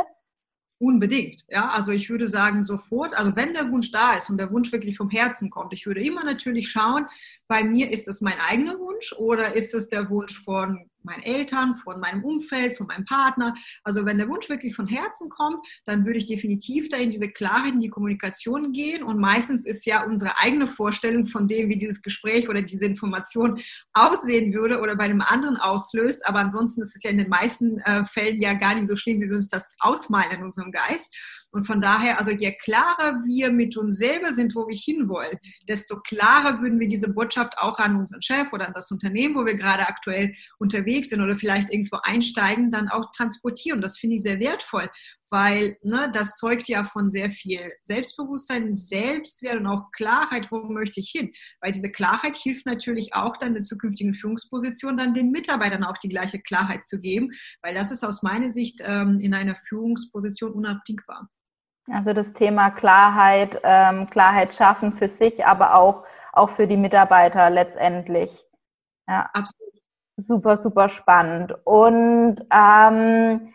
Unbedingt, 0.79 1.45
ja. 1.47 1.69
Also 1.69 1.91
ich 1.91 2.09
würde 2.09 2.25
sagen 2.25 2.63
sofort, 2.63 3.15
also 3.15 3.35
wenn 3.35 3.53
der 3.53 3.71
Wunsch 3.71 3.91
da 3.91 4.13
ist 4.13 4.31
und 4.31 4.39
der 4.39 4.51
Wunsch 4.51 4.71
wirklich 4.71 4.97
vom 4.97 5.11
Herzen 5.11 5.51
kommt, 5.51 5.73
ich 5.73 5.85
würde 5.85 6.03
immer 6.03 6.23
natürlich 6.23 6.69
schauen, 6.69 7.05
bei 7.47 7.63
mir 7.63 7.93
ist 7.93 8.07
es 8.07 8.21
mein 8.21 8.39
eigener 8.49 8.79
Wunsch 8.79 9.13
oder 9.13 9.53
ist 9.53 9.75
es 9.75 9.89
der 9.89 10.09
Wunsch 10.09 10.43
von 10.43 10.89
meinen 11.05 11.23
Eltern, 11.23 11.77
von 11.77 11.99
meinem 11.99 12.23
Umfeld, 12.23 12.77
von 12.77 12.87
meinem 12.87 13.05
Partner. 13.05 13.53
Also 13.83 14.05
wenn 14.05 14.17
der 14.17 14.27
Wunsch 14.27 14.49
wirklich 14.49 14.75
von 14.75 14.87
Herzen 14.87 15.29
kommt, 15.29 15.65
dann 15.85 16.05
würde 16.05 16.17
ich 16.17 16.25
definitiv 16.25 16.89
da 16.89 16.97
in 16.97 17.11
diese 17.11 17.29
Klarheit, 17.29 17.73
in 17.73 17.79
die 17.79 17.89
Kommunikation 17.89 18.71
gehen. 18.71 19.03
Und 19.03 19.19
meistens 19.19 19.65
ist 19.65 19.85
ja 19.85 20.03
unsere 20.03 20.37
eigene 20.39 20.67
Vorstellung 20.67 21.27
von 21.27 21.47
dem, 21.47 21.69
wie 21.69 21.77
dieses 21.77 22.01
Gespräch 22.01 22.49
oder 22.49 22.61
diese 22.61 22.85
Information 22.85 23.61
aussehen 23.93 24.53
würde 24.53 24.79
oder 24.79 24.95
bei 24.95 25.05
einem 25.05 25.21
anderen 25.21 25.57
auslöst. 25.57 26.27
Aber 26.27 26.39
ansonsten 26.39 26.81
ist 26.81 26.95
es 26.95 27.03
ja 27.03 27.09
in 27.09 27.17
den 27.17 27.29
meisten 27.29 27.79
äh, 27.79 28.05
Fällen 28.05 28.41
ja 28.41 28.53
gar 28.53 28.75
nicht 28.75 28.87
so 28.87 28.95
schlimm, 28.95 29.21
wie 29.21 29.29
wir 29.29 29.35
uns 29.35 29.49
das 29.49 29.75
ausmalen 29.79 30.31
in 30.31 30.43
unserem 30.43 30.71
Geist. 30.71 31.15
Und 31.55 31.65
von 31.65 31.79
daher, 31.79 32.19
also 32.19 32.31
je 32.31 32.51
klarer 32.51 33.23
wir 33.25 33.49
mit 33.49 33.77
uns 33.77 33.97
selber 33.97 34.33
sind, 34.33 34.53
wo 34.55 34.67
wir 34.67 34.75
hinwollen, 34.75 35.37
desto 35.69 36.01
klarer 36.01 36.59
würden 36.59 36.81
wir 36.81 36.89
diese 36.89 37.13
Botschaft 37.13 37.57
auch 37.59 37.79
an 37.79 37.95
unseren 37.95 38.21
Chef 38.21 38.51
oder 38.51 38.67
an 38.67 38.73
das 38.73 38.91
Unternehmen, 38.91 39.35
wo 39.35 39.45
wir 39.45 39.55
gerade 39.55 39.87
aktuell 39.87 40.35
unterwegs 40.59 41.11
sind 41.11 41.21
oder 41.21 41.37
vielleicht 41.37 41.71
irgendwo 41.71 41.99
einsteigen, 42.03 42.71
dann 42.71 42.89
auch 42.89 43.09
transportieren. 43.15 43.79
Das 43.79 43.97
finde 43.97 44.17
ich 44.17 44.23
sehr 44.23 44.41
wertvoll, 44.41 44.89
weil 45.29 45.77
ne, 45.81 46.11
das 46.13 46.35
zeugt 46.35 46.67
ja 46.67 46.83
von 46.83 47.09
sehr 47.09 47.31
viel 47.31 47.71
Selbstbewusstsein, 47.83 48.73
Selbstwert 48.73 49.55
und 49.55 49.67
auch 49.67 49.93
Klarheit, 49.93 50.49
wo 50.51 50.63
möchte 50.63 50.99
ich 50.99 51.09
hin. 51.09 51.31
Weil 51.61 51.71
diese 51.71 51.89
Klarheit 51.89 52.35
hilft 52.35 52.65
natürlich 52.65 53.15
auch 53.15 53.37
dann 53.37 53.49
in 53.49 53.53
der 53.53 53.63
zukünftigen 53.63 54.13
Führungsposition, 54.13 54.97
dann 54.97 55.13
den 55.13 55.31
Mitarbeitern 55.31 55.85
auch 55.85 55.97
die 55.99 56.09
gleiche 56.09 56.41
Klarheit 56.41 56.85
zu 56.85 56.99
geben, 56.99 57.29
weil 57.61 57.73
das 57.73 57.91
ist 57.91 58.03
aus 58.03 58.23
meiner 58.23 58.49
Sicht 58.49 58.81
ähm, 58.83 59.21
in 59.21 59.33
einer 59.33 59.55
Führungsposition 59.55 60.51
unabdingbar. 60.51 61.29
Also 61.91 62.13
das 62.13 62.33
Thema 62.33 62.71
Klarheit, 62.71 63.59
ähm, 63.63 64.09
Klarheit 64.09 64.55
schaffen 64.55 64.91
für 64.91 65.07
sich, 65.07 65.45
aber 65.45 65.75
auch, 65.75 66.03
auch 66.33 66.49
für 66.49 66.67
die 66.67 66.77
Mitarbeiter 66.77 67.49
letztendlich. 67.49 68.45
Ja, 69.07 69.29
absolut. 69.33 69.65
Super, 70.17 70.57
super 70.57 70.89
spannend. 70.89 71.53
Und 71.65 72.37
ähm, 72.51 73.53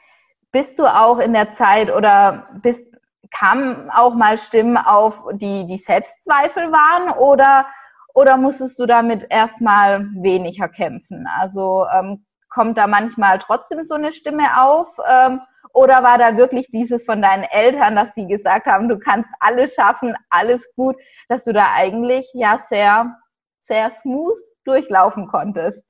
bist 0.52 0.78
du 0.78 0.86
auch 0.86 1.18
in 1.18 1.32
der 1.32 1.54
Zeit 1.54 1.90
oder 1.90 2.48
bist, 2.62 2.94
kamen 3.30 3.90
auch 3.90 4.14
mal 4.14 4.38
Stimmen 4.38 4.76
auf, 4.76 5.24
die, 5.32 5.66
die 5.66 5.78
Selbstzweifel 5.78 6.70
waren 6.70 7.10
oder, 7.18 7.66
oder 8.14 8.36
musstest 8.36 8.78
du 8.78 8.86
damit 8.86 9.26
erstmal 9.30 10.04
weniger 10.14 10.68
kämpfen? 10.68 11.26
Also 11.38 11.86
ähm, 11.92 12.26
kommt 12.48 12.76
da 12.78 12.86
manchmal 12.86 13.38
trotzdem 13.38 13.84
so 13.84 13.94
eine 13.94 14.12
Stimme 14.12 14.62
auf? 14.62 14.98
Ähm, 15.08 15.40
oder 15.74 16.02
war 16.02 16.18
da 16.18 16.36
wirklich 16.36 16.68
dieses 16.70 17.04
von 17.04 17.22
deinen 17.22 17.44
Eltern, 17.44 17.96
dass 17.96 18.12
die 18.14 18.26
gesagt 18.26 18.66
haben, 18.66 18.88
du 18.88 18.98
kannst 18.98 19.30
alles 19.40 19.74
schaffen, 19.74 20.14
alles 20.28 20.68
gut, 20.76 20.96
dass 21.28 21.44
du 21.44 21.52
da 21.52 21.72
eigentlich 21.74 22.28
ja 22.34 22.58
sehr, 22.58 23.14
sehr 23.60 23.90
smooth 24.02 24.38
durchlaufen 24.64 25.26
konntest? 25.28 25.84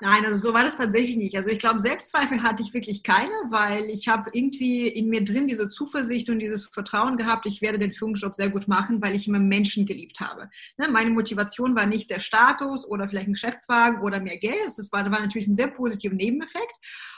Nein, 0.00 0.24
also 0.24 0.48
so 0.48 0.54
war 0.54 0.62
das 0.62 0.76
tatsächlich 0.76 1.16
nicht. 1.16 1.36
Also 1.36 1.50
ich 1.50 1.58
glaube, 1.58 1.80
Selbstzweifel 1.80 2.44
hatte 2.44 2.62
ich 2.62 2.72
wirklich 2.72 3.02
keine, 3.02 3.32
weil 3.50 3.84
ich 3.86 4.06
habe 4.06 4.30
irgendwie 4.32 4.86
in 4.86 5.08
mir 5.08 5.24
drin 5.24 5.48
diese 5.48 5.68
Zuversicht 5.68 6.30
und 6.30 6.38
dieses 6.38 6.66
Vertrauen 6.66 7.16
gehabt, 7.16 7.46
ich 7.46 7.62
werde 7.62 7.80
den 7.80 7.92
Führungsjob 7.92 8.32
sehr 8.32 8.48
gut 8.48 8.68
machen, 8.68 9.02
weil 9.02 9.16
ich 9.16 9.26
immer 9.26 9.40
Menschen 9.40 9.86
geliebt 9.86 10.20
habe. 10.20 10.50
Ne? 10.76 10.86
Meine 10.86 11.10
Motivation 11.10 11.74
war 11.74 11.86
nicht 11.86 12.10
der 12.10 12.20
Status 12.20 12.86
oder 12.86 13.08
vielleicht 13.08 13.26
ein 13.26 13.32
Geschäftswagen 13.32 14.00
oder 14.02 14.20
mehr 14.20 14.36
Geld. 14.36 14.66
Das 14.66 14.92
war, 14.92 15.02
war 15.10 15.20
natürlich 15.20 15.48
ein 15.48 15.56
sehr 15.56 15.68
positiver 15.68 16.14
Nebeneffekt. 16.14 16.76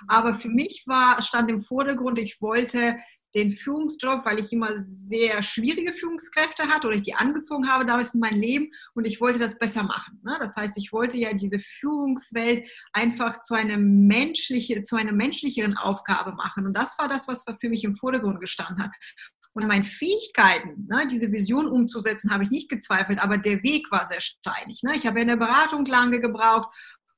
Aber 0.09 0.35
für 0.35 0.49
mich 0.49 0.85
war, 0.87 1.21
stand 1.23 1.51
im 1.51 1.61
Vordergrund, 1.61 2.19
ich 2.19 2.41
wollte 2.41 2.97
den 3.35 3.53
Führungsjob, 3.53 4.25
weil 4.25 4.41
ich 4.41 4.53
immer 4.53 4.71
sehr 4.77 5.43
schwierige 5.43 5.93
Führungskräfte 5.93 6.69
hatte 6.69 6.89
oder 6.89 6.97
ich 6.97 7.03
die 7.03 7.15
angezogen 7.15 7.69
habe 7.69 7.87
damals 7.87 8.15
in 8.15 8.21
mein 8.21 8.37
Leben 8.37 8.71
und 8.95 9.05
ich 9.05 9.21
wollte 9.21 9.39
das 9.39 9.59
besser 9.59 9.83
machen. 9.83 10.21
Ne? 10.23 10.37
Das 10.41 10.57
heißt, 10.57 10.77
ich 10.79 10.93
wollte 10.93 11.19
ja 11.19 11.33
diese 11.33 11.59
Führungswelt 11.59 12.69
einfach 12.93 13.41
zu 13.41 13.55
einer 13.55 13.79
menschliche, 13.79 14.83
zu 14.83 14.97
einer 14.97 15.13
menschlicheren 15.13 15.77
Aufgabe 15.77 16.33
machen 16.33 16.67
und 16.67 16.77
das 16.77 16.99
war 16.99 17.09
das, 17.09 17.29
was 17.29 17.45
für 17.61 17.69
mich 17.69 17.85
im 17.85 17.95
Vordergrund 17.95 18.41
gestanden 18.41 18.83
hat. 18.83 18.91
Und 19.53 19.67
meine 19.67 19.85
Fähigkeiten, 19.85 20.87
ne, 20.89 21.07
diese 21.11 21.33
Vision 21.33 21.67
umzusetzen, 21.67 22.31
habe 22.31 22.45
ich 22.45 22.51
nicht 22.51 22.69
gezweifelt, 22.69 23.21
aber 23.21 23.37
der 23.37 23.63
Weg 23.65 23.91
war 23.91 24.07
sehr 24.07 24.21
steinig. 24.21 24.83
Ne? 24.85 24.95
Ich 24.95 25.07
habe 25.07 25.21
in 25.21 25.27
der 25.27 25.37
Beratung 25.37 25.85
lange 25.87 26.21
gebraucht 26.21 26.69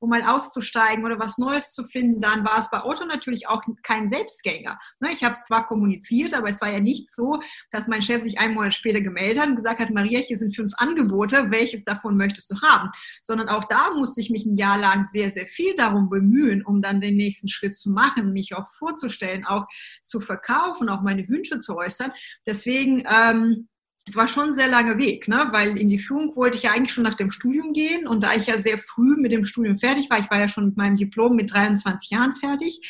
um 0.03 0.09
mal 0.09 0.23
auszusteigen 0.23 1.05
oder 1.05 1.17
was 1.17 1.37
Neues 1.37 1.71
zu 1.71 1.85
finden, 1.85 2.19
dann 2.19 2.43
war 2.43 2.59
es 2.59 2.69
bei 2.69 2.83
Otto 2.83 3.05
natürlich 3.05 3.47
auch 3.47 3.61
kein 3.83 4.09
Selbstgänger. 4.09 4.77
Ne, 4.99 5.09
ich 5.13 5.23
habe 5.23 5.31
es 5.31 5.45
zwar 5.45 5.65
kommuniziert, 5.65 6.33
aber 6.33 6.49
es 6.49 6.59
war 6.59 6.69
ja 6.69 6.81
nicht 6.81 7.09
so, 7.09 7.39
dass 7.71 7.87
mein 7.87 8.01
Chef 8.01 8.21
sich 8.21 8.37
einen 8.37 8.53
Monat 8.53 8.73
später 8.73 8.99
gemeldet 8.99 9.41
hat 9.41 9.47
und 9.47 9.55
gesagt 9.55 9.79
hat, 9.79 9.91
Maria, 9.91 10.19
hier 10.19 10.37
sind 10.37 10.55
fünf 10.55 10.73
Angebote, 10.75 11.51
welches 11.51 11.85
davon 11.85 12.17
möchtest 12.17 12.51
du 12.51 12.59
haben? 12.61 12.89
Sondern 13.21 13.47
auch 13.47 13.63
da 13.63 13.91
musste 13.95 14.19
ich 14.19 14.29
mich 14.29 14.45
ein 14.45 14.57
Jahr 14.57 14.77
lang 14.77 15.05
sehr, 15.05 15.31
sehr 15.31 15.47
viel 15.47 15.73
darum 15.75 16.09
bemühen, 16.09 16.65
um 16.65 16.81
dann 16.81 16.99
den 16.99 17.15
nächsten 17.15 17.47
Schritt 17.47 17.77
zu 17.77 17.89
machen, 17.89 18.33
mich 18.33 18.53
auch 18.53 18.67
vorzustellen, 18.67 19.45
auch 19.45 19.67
zu 20.03 20.19
verkaufen, 20.19 20.89
auch 20.89 21.01
meine 21.01 21.29
Wünsche 21.29 21.59
zu 21.59 21.77
äußern. 21.77 22.11
Deswegen 22.45 23.05
ähm, 23.09 23.69
es 24.05 24.17
war 24.17 24.27
schon 24.27 24.49
ein 24.49 24.53
sehr 24.53 24.67
langer 24.67 24.97
Weg, 24.97 25.29
ne? 25.29 25.47
weil 25.51 25.77
in 25.77 25.87
die 25.87 25.97
Führung 25.97 26.35
wollte 26.35 26.57
ich 26.57 26.63
ja 26.63 26.71
eigentlich 26.71 26.91
schon 26.91 27.05
nach 27.05 27.13
dem 27.13 27.31
Studium 27.31 27.71
gehen 27.71 28.05
und 28.05 28.23
da 28.23 28.33
ich 28.33 28.47
ja 28.47 28.57
sehr 28.57 28.77
früh 28.77 29.15
mit 29.15 29.31
dem 29.31 29.45
Studium 29.45 29.77
fertig 29.77 30.09
war, 30.09 30.19
ich 30.19 30.29
war 30.29 30.39
ja 30.39 30.49
schon 30.49 30.65
mit 30.65 30.77
meinem 30.77 30.97
Diplom 30.97 31.37
mit 31.37 31.53
23 31.53 32.09
Jahren 32.09 32.35
fertig, 32.35 32.81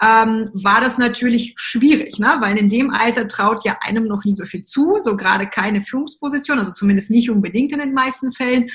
ähm, 0.00 0.48
war 0.54 0.80
das 0.80 0.96
natürlich 0.96 1.54
schwierig, 1.56 2.20
ne? 2.20 2.36
weil 2.40 2.56
in 2.56 2.68
dem 2.68 2.90
Alter 2.90 3.26
traut 3.26 3.64
ja 3.64 3.78
einem 3.80 4.04
noch 4.04 4.24
nie 4.24 4.32
so 4.32 4.44
viel 4.44 4.62
zu, 4.62 4.98
so 5.00 5.16
gerade 5.16 5.48
keine 5.48 5.82
Führungsposition, 5.82 6.60
also 6.60 6.70
zumindest 6.70 7.10
nicht 7.10 7.30
unbedingt 7.30 7.72
in 7.72 7.80
den 7.80 7.92
meisten 7.92 8.32
Fällen. 8.32 8.70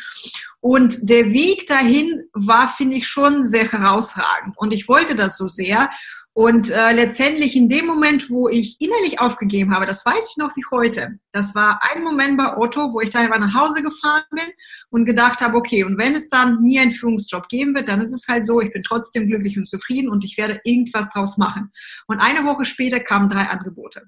Und 0.59 1.09
der 1.09 1.31
Weg 1.31 1.65
dahin 1.67 2.23
war, 2.33 2.67
finde 2.67 2.97
ich, 2.97 3.07
schon 3.07 3.45
sehr 3.45 3.71
herausragend 3.71 4.55
und 4.57 4.73
ich 4.73 4.89
wollte 4.89 5.15
das 5.15 5.37
so 5.37 5.47
sehr. 5.47 5.89
Und 6.37 6.69
äh, 6.69 6.91
letztendlich 6.91 7.55
in 7.55 7.69
dem 7.69 7.85
Moment, 7.85 8.29
wo 8.29 8.49
ich 8.49 8.75
innerlich 8.81 9.21
aufgegeben 9.21 9.73
habe, 9.73 9.85
das 9.85 10.05
weiß 10.05 10.31
ich 10.31 10.35
noch 10.35 10.53
wie 10.57 10.65
heute, 10.69 11.17
das 11.31 11.55
war 11.55 11.79
ein 11.81 12.03
Moment 12.03 12.37
bei 12.37 12.57
Otto, 12.57 12.91
wo 12.91 12.99
ich 12.99 13.09
teilweise 13.09 13.39
nach 13.39 13.53
Hause 13.53 13.81
gefahren 13.81 14.25
bin 14.31 14.43
und 14.89 15.05
gedacht 15.05 15.39
habe, 15.39 15.55
okay, 15.55 15.85
und 15.85 15.97
wenn 15.97 16.13
es 16.13 16.27
dann 16.27 16.59
nie 16.59 16.77
einen 16.77 16.91
Führungsjob 16.91 17.47
geben 17.47 17.73
wird, 17.73 17.87
dann 17.87 18.01
ist 18.01 18.11
es 18.11 18.27
halt 18.27 18.45
so, 18.45 18.59
ich 18.59 18.73
bin 18.73 18.83
trotzdem 18.83 19.27
glücklich 19.27 19.57
und 19.57 19.65
zufrieden 19.65 20.09
und 20.09 20.25
ich 20.25 20.37
werde 20.37 20.59
irgendwas 20.65 21.07
draus 21.11 21.37
machen. 21.37 21.71
Und 22.07 22.19
eine 22.19 22.45
Woche 22.45 22.65
später 22.65 22.99
kamen 22.99 23.29
drei 23.29 23.43
Angebote. 23.43 24.01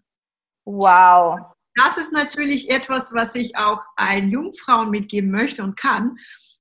Wow. 0.65 1.39
Das 1.75 1.97
ist 1.97 2.11
natürlich 2.11 2.69
etwas, 2.69 3.13
was 3.13 3.35
ich 3.35 3.55
auch 3.55 3.79
allen 3.95 4.29
Jungfrauen 4.29 4.89
mitgeben 4.89 5.31
möchte 5.31 5.63
und 5.63 5.77
kann 5.77 6.17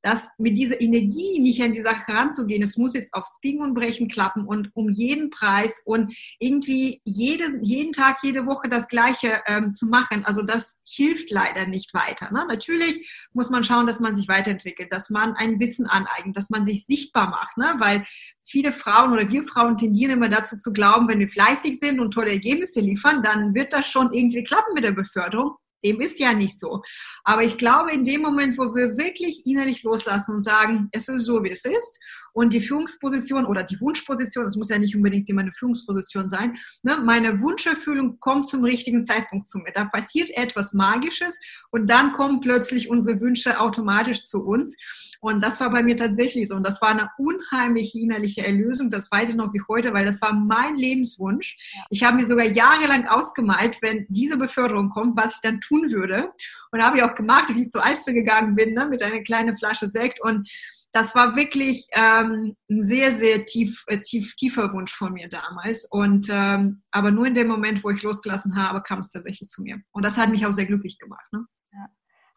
dass 0.06 0.30
mit 0.38 0.56
dieser 0.56 0.80
Energie 0.80 1.40
nicht 1.40 1.60
an 1.60 1.72
die 1.72 1.80
Sache 1.80 2.12
ranzugehen, 2.12 2.62
es 2.62 2.76
muss 2.76 2.94
jetzt 2.94 3.12
aufs 3.12 3.40
Biegen 3.40 3.60
und 3.60 3.74
Brechen 3.74 4.06
klappen 4.06 4.46
und 4.46 4.70
um 4.74 4.88
jeden 4.88 5.30
Preis 5.30 5.82
und 5.84 6.14
irgendwie 6.38 7.00
jede, 7.04 7.58
jeden 7.62 7.92
Tag, 7.92 8.18
jede 8.22 8.46
Woche 8.46 8.68
das 8.68 8.86
Gleiche 8.86 9.40
ähm, 9.48 9.74
zu 9.74 9.86
machen. 9.86 10.24
Also 10.24 10.42
das 10.42 10.80
hilft 10.86 11.32
leider 11.32 11.66
nicht 11.66 11.92
weiter. 11.92 12.30
Ne? 12.30 12.44
Natürlich 12.46 13.28
muss 13.32 13.50
man 13.50 13.64
schauen, 13.64 13.88
dass 13.88 13.98
man 13.98 14.14
sich 14.14 14.28
weiterentwickelt, 14.28 14.92
dass 14.92 15.10
man 15.10 15.34
ein 15.34 15.58
Wissen 15.58 15.86
aneignet, 15.86 16.36
dass 16.36 16.50
man 16.50 16.64
sich 16.64 16.86
sichtbar 16.86 17.28
macht, 17.28 17.56
ne? 17.56 17.74
weil 17.78 18.04
viele 18.44 18.72
Frauen 18.72 19.12
oder 19.12 19.28
wir 19.28 19.42
Frauen 19.42 19.76
tendieren 19.76 20.12
immer 20.12 20.28
dazu 20.28 20.56
zu 20.56 20.72
glauben, 20.72 21.08
wenn 21.08 21.18
wir 21.18 21.28
fleißig 21.28 21.80
sind 21.80 21.98
und 21.98 22.12
tolle 22.12 22.30
Ergebnisse 22.30 22.78
liefern, 22.78 23.24
dann 23.24 23.56
wird 23.56 23.72
das 23.72 23.88
schon 23.88 24.12
irgendwie 24.12 24.44
klappen 24.44 24.72
mit 24.74 24.84
der 24.84 24.92
Beförderung. 24.92 25.56
Dem 25.86 26.00
ist 26.00 26.18
ja 26.18 26.34
nicht 26.34 26.58
so. 26.58 26.82
Aber 27.24 27.42
ich 27.42 27.56
glaube, 27.56 27.92
in 27.92 28.04
dem 28.04 28.22
Moment, 28.22 28.58
wo 28.58 28.74
wir 28.74 28.96
wirklich 28.96 29.46
innerlich 29.46 29.82
loslassen 29.82 30.34
und 30.34 30.42
sagen, 30.42 30.88
es 30.92 31.08
ist 31.08 31.24
so, 31.24 31.42
wie 31.44 31.50
es 31.50 31.64
ist, 31.64 32.00
und 32.36 32.52
die 32.52 32.60
Führungsposition 32.60 33.46
oder 33.46 33.62
die 33.62 33.80
Wunschposition, 33.80 34.44
es 34.44 34.56
muss 34.56 34.68
ja 34.68 34.78
nicht 34.78 34.94
unbedingt 34.94 35.26
immer 35.30 35.40
eine 35.40 35.54
Führungsposition 35.54 36.28
sein, 36.28 36.54
ne, 36.82 36.98
meine 37.02 37.40
Wunscherfüllung 37.40 38.20
kommt 38.20 38.46
zum 38.46 38.62
richtigen 38.62 39.06
Zeitpunkt 39.06 39.48
zu 39.48 39.56
mir. 39.56 39.72
Da 39.72 39.86
passiert 39.86 40.28
etwas 40.36 40.74
Magisches 40.74 41.40
und 41.70 41.88
dann 41.88 42.12
kommen 42.12 42.42
plötzlich 42.42 42.90
unsere 42.90 43.18
Wünsche 43.22 43.58
automatisch 43.58 44.22
zu 44.24 44.44
uns. 44.44 44.76
Und 45.20 45.42
das 45.42 45.58
war 45.60 45.70
bei 45.70 45.82
mir 45.82 45.96
tatsächlich 45.96 46.48
so. 46.48 46.56
Und 46.56 46.66
das 46.66 46.82
war 46.82 46.90
eine 46.90 47.08
unheimliche 47.16 48.00
innerliche 48.00 48.46
Erlösung. 48.46 48.90
Das 48.90 49.10
weiß 49.10 49.30
ich 49.30 49.34
noch 49.34 49.54
wie 49.54 49.62
heute, 49.66 49.94
weil 49.94 50.04
das 50.04 50.20
war 50.20 50.34
mein 50.34 50.76
Lebenswunsch. 50.76 51.56
Ich 51.88 52.04
habe 52.04 52.18
mir 52.18 52.26
sogar 52.26 52.44
jahrelang 52.44 53.08
ausgemalt, 53.08 53.78
wenn 53.80 54.04
diese 54.10 54.36
Beförderung 54.36 54.90
kommt, 54.90 55.16
was 55.16 55.36
ich 55.36 55.40
dann 55.40 55.62
tun 55.62 55.90
würde. 55.90 56.30
Und 56.70 56.84
habe 56.84 56.98
ich 56.98 57.02
auch 57.02 57.14
gemacht, 57.14 57.48
dass 57.48 57.56
ich 57.56 57.70
zu 57.70 57.82
Alster 57.82 58.12
gegangen 58.12 58.54
bin 58.56 58.74
ne, 58.74 58.86
mit 58.90 59.02
einer 59.02 59.22
kleinen 59.22 59.56
Flasche 59.56 59.86
Sekt 59.86 60.20
und 60.22 60.46
das 60.96 61.14
war 61.14 61.36
wirklich 61.36 61.86
ähm, 61.92 62.56
ein 62.70 62.82
sehr, 62.82 63.12
sehr 63.12 63.44
tief, 63.44 63.84
äh, 63.86 63.98
tief, 63.98 64.34
tiefer 64.34 64.72
Wunsch 64.72 64.94
von 64.94 65.12
mir 65.12 65.28
damals. 65.28 65.84
Und 65.90 66.28
ähm, 66.32 66.82
aber 66.90 67.10
nur 67.10 67.26
in 67.26 67.34
dem 67.34 67.48
Moment, 67.48 67.84
wo 67.84 67.90
ich 67.90 68.02
losgelassen 68.02 68.56
habe, 68.56 68.80
kam 68.80 69.00
es 69.00 69.12
tatsächlich 69.12 69.46
zu 69.50 69.60
mir. 69.62 69.76
Und 69.92 70.06
das 70.06 70.16
hat 70.16 70.30
mich 70.30 70.46
auch 70.46 70.52
sehr 70.52 70.64
glücklich 70.64 70.98
gemacht. 70.98 71.26
Ne? 71.32 71.44
Ja. 71.74 71.86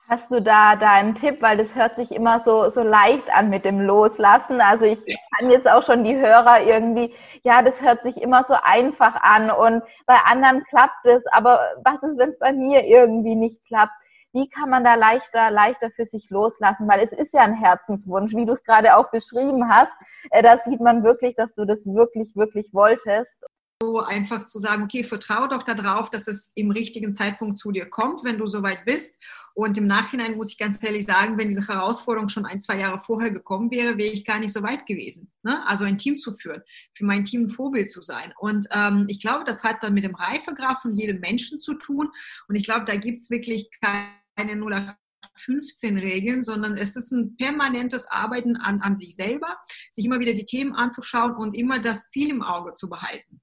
Hast 0.09 0.29
du 0.29 0.41
da, 0.41 0.75
da 0.75 0.91
einen 0.91 1.15
Tipp, 1.15 1.37
weil 1.39 1.55
das 1.55 1.73
hört 1.73 1.95
sich 1.95 2.11
immer 2.11 2.41
so, 2.43 2.69
so 2.69 2.83
leicht 2.83 3.33
an 3.33 3.49
mit 3.49 3.63
dem 3.63 3.79
Loslassen. 3.79 4.59
Also 4.59 4.83
ich 4.83 4.99
ja. 5.05 5.15
kann 5.37 5.49
jetzt 5.49 5.71
auch 5.71 5.83
schon 5.83 6.03
die 6.03 6.17
Hörer 6.17 6.61
irgendwie, 6.61 7.15
ja, 7.43 7.61
das 7.61 7.81
hört 7.81 8.03
sich 8.03 8.21
immer 8.21 8.43
so 8.43 8.55
einfach 8.61 9.15
an 9.21 9.51
und 9.51 9.83
bei 10.05 10.17
anderen 10.25 10.65
klappt 10.65 11.05
es, 11.05 11.23
aber 11.27 11.61
was 11.85 12.03
ist, 12.03 12.17
wenn 12.17 12.29
es 12.29 12.39
bei 12.39 12.51
mir 12.51 12.83
irgendwie 12.83 13.35
nicht 13.35 13.63
klappt? 13.65 13.93
Wie 14.33 14.49
kann 14.49 14.69
man 14.69 14.83
da 14.83 14.95
leichter, 14.95 15.51
leichter 15.51 15.89
für 15.91 16.05
sich 16.05 16.29
loslassen? 16.29 16.87
Weil 16.87 17.01
es 17.01 17.11
ist 17.11 17.33
ja 17.33 17.41
ein 17.41 17.55
Herzenswunsch, 17.55 18.35
wie 18.35 18.45
du 18.45 18.53
es 18.53 18.63
gerade 18.63 18.95
auch 18.95 19.09
beschrieben 19.11 19.69
hast. 19.69 19.93
Äh, 20.31 20.43
da 20.43 20.57
sieht 20.57 20.81
man 20.81 21.03
wirklich, 21.03 21.35
dass 21.35 21.53
du 21.53 21.65
das 21.65 21.85
wirklich, 21.85 22.35
wirklich 22.35 22.73
wolltest 22.73 23.43
so 23.81 23.99
einfach 23.99 24.45
zu 24.45 24.59
sagen, 24.59 24.83
okay, 24.83 25.05
vertraue 25.05 25.47
doch 25.47 25.63
darauf, 25.63 26.09
dass 26.09 26.27
es 26.27 26.51
im 26.55 26.69
richtigen 26.69 27.13
Zeitpunkt 27.13 27.57
zu 27.57 27.71
dir 27.71 27.85
kommt, 27.85 28.25
wenn 28.25 28.37
du 28.37 28.45
soweit 28.45 28.83
bist. 28.83 29.17
Und 29.53 29.77
im 29.77 29.87
Nachhinein 29.87 30.35
muss 30.35 30.51
ich 30.51 30.57
ganz 30.57 30.83
ehrlich 30.83 31.05
sagen, 31.05 31.37
wenn 31.37 31.47
diese 31.47 31.65
Herausforderung 31.65 32.27
schon 32.27 32.45
ein, 32.45 32.59
zwei 32.59 32.77
Jahre 32.77 32.99
vorher 32.99 33.31
gekommen 33.31 33.71
wäre, 33.71 33.97
wäre 33.97 34.11
ich 34.11 34.25
gar 34.25 34.39
nicht 34.39 34.51
so 34.51 34.63
weit 34.63 34.85
gewesen. 34.85 35.31
Ne? 35.43 35.65
Also 35.65 35.85
ein 35.85 35.97
Team 35.97 36.17
zu 36.17 36.33
führen, 36.33 36.61
für 36.93 37.05
mein 37.05 37.23
Team 37.23 37.43
ein 37.43 37.49
Vorbild 37.49 37.89
zu 37.89 38.01
sein. 38.01 38.33
Und 38.37 38.67
ähm, 38.75 39.05
ich 39.07 39.21
glaube, 39.21 39.45
das 39.45 39.63
hat 39.63 39.77
dann 39.81 39.93
mit 39.93 40.03
dem 40.03 40.15
Reifegrad 40.15 40.81
von 40.81 40.91
jedem 40.91 41.21
Menschen 41.21 41.61
zu 41.61 41.75
tun. 41.75 42.09
Und 42.49 42.55
ich 42.55 42.65
glaube, 42.65 42.83
da 42.83 42.97
gibt 42.97 43.21
es 43.21 43.29
wirklich 43.29 43.69
keine 43.81 44.18
0 44.45 44.95
15 45.37 45.97
Regeln, 45.97 46.41
sondern 46.41 46.77
es 46.77 46.95
ist 46.95 47.11
ein 47.11 47.35
permanentes 47.37 48.09
Arbeiten 48.09 48.57
an, 48.57 48.81
an 48.81 48.95
sich 48.95 49.15
selber, 49.15 49.57
sich 49.91 50.05
immer 50.05 50.19
wieder 50.19 50.33
die 50.33 50.45
Themen 50.45 50.73
anzuschauen 50.73 51.35
und 51.35 51.55
immer 51.55 51.79
das 51.79 52.09
Ziel 52.09 52.29
im 52.29 52.41
Auge 52.41 52.73
zu 52.73 52.89
behalten. 52.89 53.41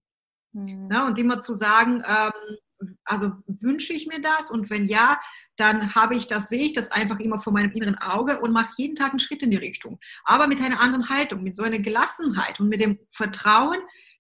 Mhm. 0.53 0.89
Ja, 0.91 1.07
und 1.07 1.19
immer 1.19 1.41
zu 1.41 1.53
sagen, 1.53 2.03
ähm, 2.07 2.89
also 3.05 3.33
wünsche 3.47 3.95
ich 3.95 4.07
mir 4.07 4.21
das 4.21 4.51
und 4.51 4.69
wenn 4.69 4.87
ja, 4.87 5.19
dann 5.57 5.95
habe 5.95 6.15
ich 6.15 6.27
das, 6.27 6.49
sehe 6.49 6.67
ich 6.67 6.73
das 6.75 6.93
einfach 6.93 7.19
immer 7.21 7.41
vor 7.41 7.53
meinem 7.53 7.73
inneren 7.73 7.97
Auge 7.97 8.41
und 8.41 8.53
mache 8.53 8.73
jeden 8.77 8.95
Tag 8.95 9.11
einen 9.11 9.21
Schritt 9.21 9.43
in 9.43 9.51
die 9.51 9.57
Richtung. 9.57 9.99
Aber 10.25 10.47
mit 10.47 10.61
einer 10.61 10.81
anderen 10.81 11.09
Haltung, 11.09 11.43
mit 11.43 11.57
so 11.57 11.63
einer 11.63 11.79
Gelassenheit 11.79 12.61
und 12.61 12.69
mit 12.69 12.83
dem 12.83 12.99
Vertrauen, 13.11 13.79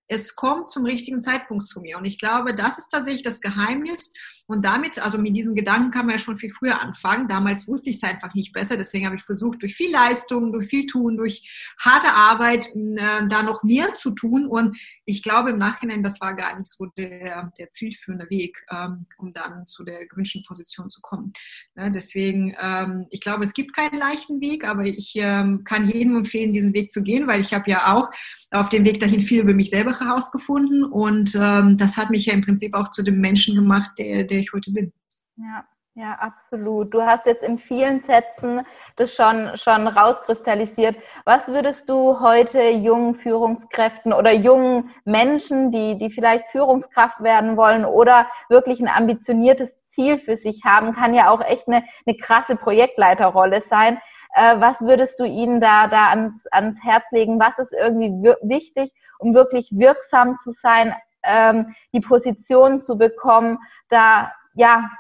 es 0.08 0.36
kommt 0.36 0.68
zum 0.68 0.84
richtigen 0.84 1.20
Zeitpunkt 1.20 1.66
zu 1.66 1.80
mir. 1.80 1.98
Und 1.98 2.04
ich 2.04 2.18
glaube, 2.18 2.54
das 2.54 2.78
ist 2.78 2.88
tatsächlich 2.88 3.24
das 3.24 3.40
Geheimnis. 3.40 4.12
Und 4.46 4.64
damit, 4.64 5.02
also 5.02 5.18
mit 5.18 5.36
diesen 5.36 5.54
Gedanken 5.54 5.90
kann 5.90 6.06
man 6.06 6.14
ja 6.14 6.18
schon 6.18 6.36
viel 6.36 6.50
früher 6.50 6.80
anfangen. 6.80 7.26
Damals 7.26 7.66
wusste 7.66 7.90
ich 7.90 7.96
es 7.96 8.02
einfach 8.02 8.32
nicht 8.34 8.52
besser. 8.52 8.76
Deswegen 8.76 9.06
habe 9.06 9.16
ich 9.16 9.24
versucht, 9.24 9.62
durch 9.62 9.74
viel 9.74 9.90
Leistung, 9.90 10.52
durch 10.52 10.68
viel 10.68 10.86
Tun, 10.86 11.16
durch 11.16 11.74
harte 11.80 12.12
Arbeit 12.12 12.66
äh, 12.74 13.26
da 13.28 13.42
noch 13.42 13.62
mehr 13.64 13.94
zu 13.94 14.12
tun. 14.12 14.46
Und 14.46 14.78
ich 15.04 15.22
glaube 15.22 15.50
im 15.50 15.58
Nachhinein, 15.58 16.02
das 16.02 16.20
war 16.20 16.34
gar 16.34 16.56
nicht 16.56 16.68
so 16.68 16.86
der, 16.96 17.52
der 17.58 17.70
zielführende 17.70 18.30
Weg, 18.30 18.64
ähm, 18.70 19.06
um 19.18 19.32
dann 19.32 19.66
zu 19.66 19.84
der 19.84 20.06
gewünschten 20.06 20.44
Position 20.44 20.90
zu 20.90 21.00
kommen. 21.00 21.32
Ja, 21.76 21.90
deswegen, 21.90 22.54
ähm, 22.60 23.06
ich 23.10 23.20
glaube, 23.20 23.44
es 23.44 23.52
gibt 23.52 23.74
keinen 23.74 23.98
leichten 23.98 24.40
Weg, 24.40 24.66
aber 24.66 24.84
ich 24.84 25.14
ähm, 25.16 25.64
kann 25.64 25.88
jedem 25.88 26.16
empfehlen, 26.16 26.52
diesen 26.52 26.74
Weg 26.74 26.90
zu 26.92 27.02
gehen, 27.02 27.26
weil 27.26 27.40
ich 27.40 27.52
habe 27.52 27.70
ja 27.70 27.92
auch 27.92 28.10
auf 28.52 28.68
dem 28.68 28.84
Weg 28.84 29.00
dahin 29.00 29.22
viel 29.22 29.42
über 29.42 29.54
mich 29.54 29.70
selber 29.70 29.98
herausgefunden. 29.98 30.84
Und 30.84 31.34
ähm, 31.34 31.76
das 31.76 31.96
hat 31.96 32.10
mich 32.10 32.26
ja 32.26 32.34
im 32.34 32.42
Prinzip 32.42 32.74
auch 32.74 32.90
zu 32.90 33.02
dem 33.02 33.20
Menschen 33.20 33.56
gemacht, 33.56 33.90
der, 33.98 34.24
der 34.36 34.42
ich 34.42 34.52
heute 34.52 34.70
bin. 34.70 34.92
Ja. 35.36 35.64
Ja, 35.98 36.12
absolut. 36.20 36.92
Du 36.92 37.00
hast 37.00 37.24
jetzt 37.24 37.42
in 37.42 37.56
vielen 37.56 38.02
Sätzen 38.02 38.66
das 38.96 39.14
schon, 39.14 39.52
schon 39.56 39.88
rauskristallisiert. 39.88 40.94
Was 41.24 41.48
würdest 41.48 41.88
du 41.88 42.20
heute 42.20 42.68
jungen 42.68 43.14
Führungskräften 43.14 44.12
oder 44.12 44.30
jungen 44.30 44.90
Menschen, 45.06 45.72
die, 45.72 45.96
die 45.98 46.10
vielleicht 46.10 46.48
Führungskraft 46.48 47.22
werden 47.22 47.56
wollen 47.56 47.86
oder 47.86 48.26
wirklich 48.50 48.78
ein 48.80 48.88
ambitioniertes 48.88 49.82
Ziel 49.86 50.18
für 50.18 50.36
sich 50.36 50.64
haben, 50.66 50.92
kann 50.92 51.14
ja 51.14 51.30
auch 51.30 51.40
echt 51.40 51.66
eine, 51.66 51.82
eine 52.06 52.18
krasse 52.18 52.56
Projektleiterrolle 52.56 53.62
sein. 53.62 53.98
Äh, 54.34 54.60
was 54.60 54.82
würdest 54.82 55.18
du 55.18 55.24
ihnen 55.24 55.62
da, 55.62 55.88
da 55.88 56.08
ans, 56.08 56.46
ans 56.48 56.78
Herz 56.84 57.10
legen? 57.10 57.40
Was 57.40 57.58
ist 57.58 57.72
irgendwie 57.72 58.10
wichtig, 58.42 58.92
um 59.18 59.32
wirklich 59.32 59.70
wirksam 59.72 60.36
zu 60.36 60.50
sein, 60.50 60.94
ähm, 61.26 61.74
die 61.92 62.00
Position 62.00 62.80
zu 62.80 62.96
bekommen, 62.96 63.58
da 63.88 64.32
ja 64.54 64.90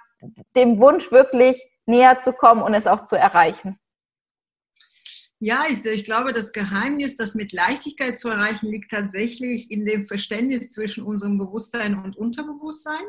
dem 0.54 0.78
Wunsch 0.78 1.10
wirklich 1.12 1.62
näher 1.86 2.20
zu 2.20 2.32
kommen 2.32 2.62
und 2.62 2.74
es 2.74 2.86
auch 2.86 3.04
zu 3.04 3.16
erreichen? 3.16 3.78
Ja, 5.38 5.64
ich, 5.68 5.84
ich, 5.84 6.04
glaube, 6.04 6.32
das 6.32 6.52
Geheimnis, 6.52 7.16
das 7.16 7.34
mit 7.34 7.52
Leichtigkeit 7.52 8.18
zu 8.18 8.30
erreichen, 8.30 8.68
liegt 8.68 8.90
tatsächlich 8.90 9.70
in 9.70 9.84
dem 9.84 10.06
Verständnis 10.06 10.72
zwischen 10.72 11.04
unserem 11.04 11.36
Bewusstsein 11.36 11.98
und 11.98 12.16
Unterbewusstsein. 12.16 13.04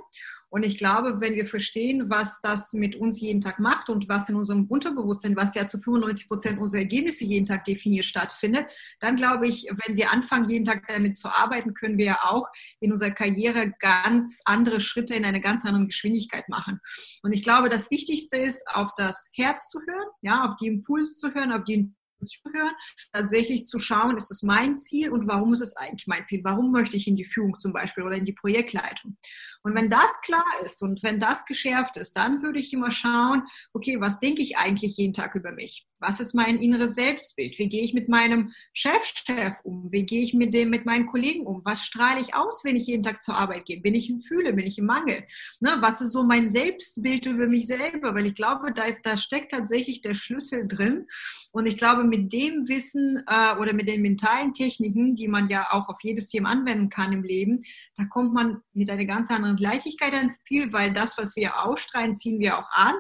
Und 0.50 0.66
ich 0.66 0.78
glaube, 0.78 1.20
wenn 1.20 1.36
wir 1.36 1.46
verstehen, 1.46 2.10
was 2.10 2.40
das 2.42 2.72
mit 2.74 2.96
uns 2.96 3.20
jeden 3.20 3.42
Tag 3.42 3.60
macht 3.60 3.90
und 3.90 4.08
was 4.08 4.30
in 4.30 4.36
unserem 4.36 4.66
Unterbewusstsein, 4.66 5.36
was 5.36 5.56
ja 5.56 5.68
zu 5.68 5.78
95 5.78 6.30
Prozent 6.30 6.60
unserer 6.60 6.82
Ergebnisse 6.82 7.26
jeden 7.26 7.46
Tag 7.46 7.66
definiert 7.66 8.06
stattfindet, 8.06 8.66
dann 9.00 9.18
glaube 9.18 9.48
ich, 9.48 9.68
wenn 9.86 9.98
wir 9.98 10.12
anfangen, 10.12 10.50
jeden 10.50 10.66
Tag 10.66 10.88
damit 10.88 11.18
zu 11.18 11.30
arbeiten, 11.30 11.74
können 11.74 11.98
wir 11.98 12.06
ja 12.06 12.20
auch 12.24 12.48
in 12.80 12.92
unserer 12.92 13.12
Karriere 13.12 13.74
ganz 13.80 14.42
andere 14.46 14.80
Schritte 14.80 15.16
in 15.16 15.26
einer 15.26 15.42
ganz 15.42 15.66
anderen 15.66 15.88
Geschwindigkeit 15.88 16.48
machen. 16.48 16.80
Und 17.24 17.34
ich 17.34 17.44
glaube, 17.44 17.70
das 17.70 17.92
Wichtigste 17.92 18.38
ist, 18.38 18.64
auf 18.74 18.92
das 18.96 19.30
Herz 19.34 19.70
zu 19.70 19.80
hören, 19.80 20.08
ja, 20.22 20.46
auf 20.46 20.56
die 20.56 20.68
Impulse 20.68 21.16
zu 21.18 21.34
hören, 21.34 21.52
auf 21.52 21.66
die 21.66 21.94
zuhören, 22.26 22.74
tatsächlich 23.14 23.66
zu 23.66 23.80
schauen, 23.80 24.18
ist 24.18 24.32
es 24.32 24.44
mein 24.44 24.78
Ziel 24.78 25.12
und 25.12 25.28
warum 25.28 25.54
ist 25.54 25.62
es 25.62 25.76
eigentlich 25.76 26.08
mein 26.08 26.26
Ziel? 26.26 26.42
Warum 26.44 26.72
möchte 26.72 26.98
ich 26.98 27.08
in 27.08 27.16
die 27.16 27.26
Führung 27.26 27.58
zum 27.60 27.74
Beispiel 27.74 28.04
oder 28.04 28.16
in 28.16 28.26
die 28.26 28.34
Projektleitung? 28.34 29.18
Und 29.64 29.76
wenn 29.76 29.90
das 29.90 30.22
klar 30.22 30.46
ist 30.64 30.82
und 30.82 31.04
wenn 31.04 31.20
das 31.20 31.46
geschärft 31.46 31.98
ist, 31.98 32.14
dann 32.14 32.42
würde 32.42 32.60
ich 32.60 32.72
immer 32.74 32.92
schauen, 32.92 33.44
okay, 33.74 34.00
was 34.00 34.20
denke 34.20 34.42
ich 34.42 34.58
eigentlich 34.58 34.98
jeden 34.98 35.14
Tag 35.14 35.36
über 35.36 35.52
mich? 35.52 35.86
Was 36.00 36.20
ist 36.20 36.36
mein 36.36 36.62
inneres 36.62 36.96
Selbstbild? 36.96 37.58
Wie 37.58 37.70
gehe 37.70 37.84
ich 37.84 37.94
mit 37.94 38.08
meinem 38.08 38.54
Chefchef 38.74 39.56
um? 39.64 39.90
Wie 39.92 40.06
gehe 40.06 40.22
ich 40.22 40.34
mit 40.34 40.54
dem, 40.54 40.70
mit 40.70 40.86
meinen 40.86 41.08
Kollegen 41.08 41.46
um? 41.46 41.62
Was 41.66 41.84
strahle 41.84 42.22
ich 42.22 42.36
aus, 42.36 42.64
wenn 42.64 42.76
ich 42.76 42.86
jeden 42.86 43.04
Tag 43.04 43.22
zur 43.22 43.36
Arbeit 43.36 43.66
gehe? 43.66 43.82
Bin 43.82 43.96
ich 43.96 44.10
im 44.10 44.20
Fühle? 44.20 44.54
Bin 44.54 44.68
ich 44.68 44.78
im 44.78 44.86
Mangel? 44.86 45.26
Ne, 45.60 45.78
was 45.80 46.02
ist 46.02 46.12
so 46.12 46.24
mein 46.24 46.50
Selbstbild 46.50 47.26
über 47.26 47.48
mich 47.48 47.68
selber? 47.68 48.14
Weil 48.14 48.28
ich 48.28 48.36
glaube, 48.36 48.72
da, 48.74 48.84
da 49.04 49.18
steckt 49.18 49.52
tatsächlich 49.52 50.02
der 50.02 50.14
Schlüssel 50.14 50.68
drin. 50.68 51.08
Und 51.52 51.68
ich 51.68 51.78
glaube, 51.78 52.04
mit 52.08 52.34
dem 52.34 52.68
Wissen 52.68 53.24
äh, 53.28 53.56
oder 53.60 53.74
mit 53.74 53.88
den 53.88 54.02
mentalen 54.02 54.54
Techniken, 54.54 55.16
die 55.16 55.28
man 55.28 55.50
ja 55.50 55.68
auch 55.72 55.90
auf 55.90 55.98
jedes 56.02 56.30
Thema 56.30 56.50
anwenden 56.50 56.90
kann 56.90 57.14
im 57.14 57.24
Leben, 57.24 57.60
da 57.96 58.06
kommt 58.06 58.34
man 58.34 58.62
mit 58.74 58.90
einer 58.90 59.06
ganz 59.06 59.32
anderen 59.32 59.58
Leichtigkeit 59.58 60.14
ans 60.14 60.42
Ziel, 60.44 60.72
weil 60.74 60.92
das, 60.92 61.18
was 61.18 61.36
wir 61.36 61.64
ausstrahlen, 61.66 62.16
ziehen 62.16 62.40
wir 62.40 62.58
auch 62.58 62.70
an. 62.72 62.96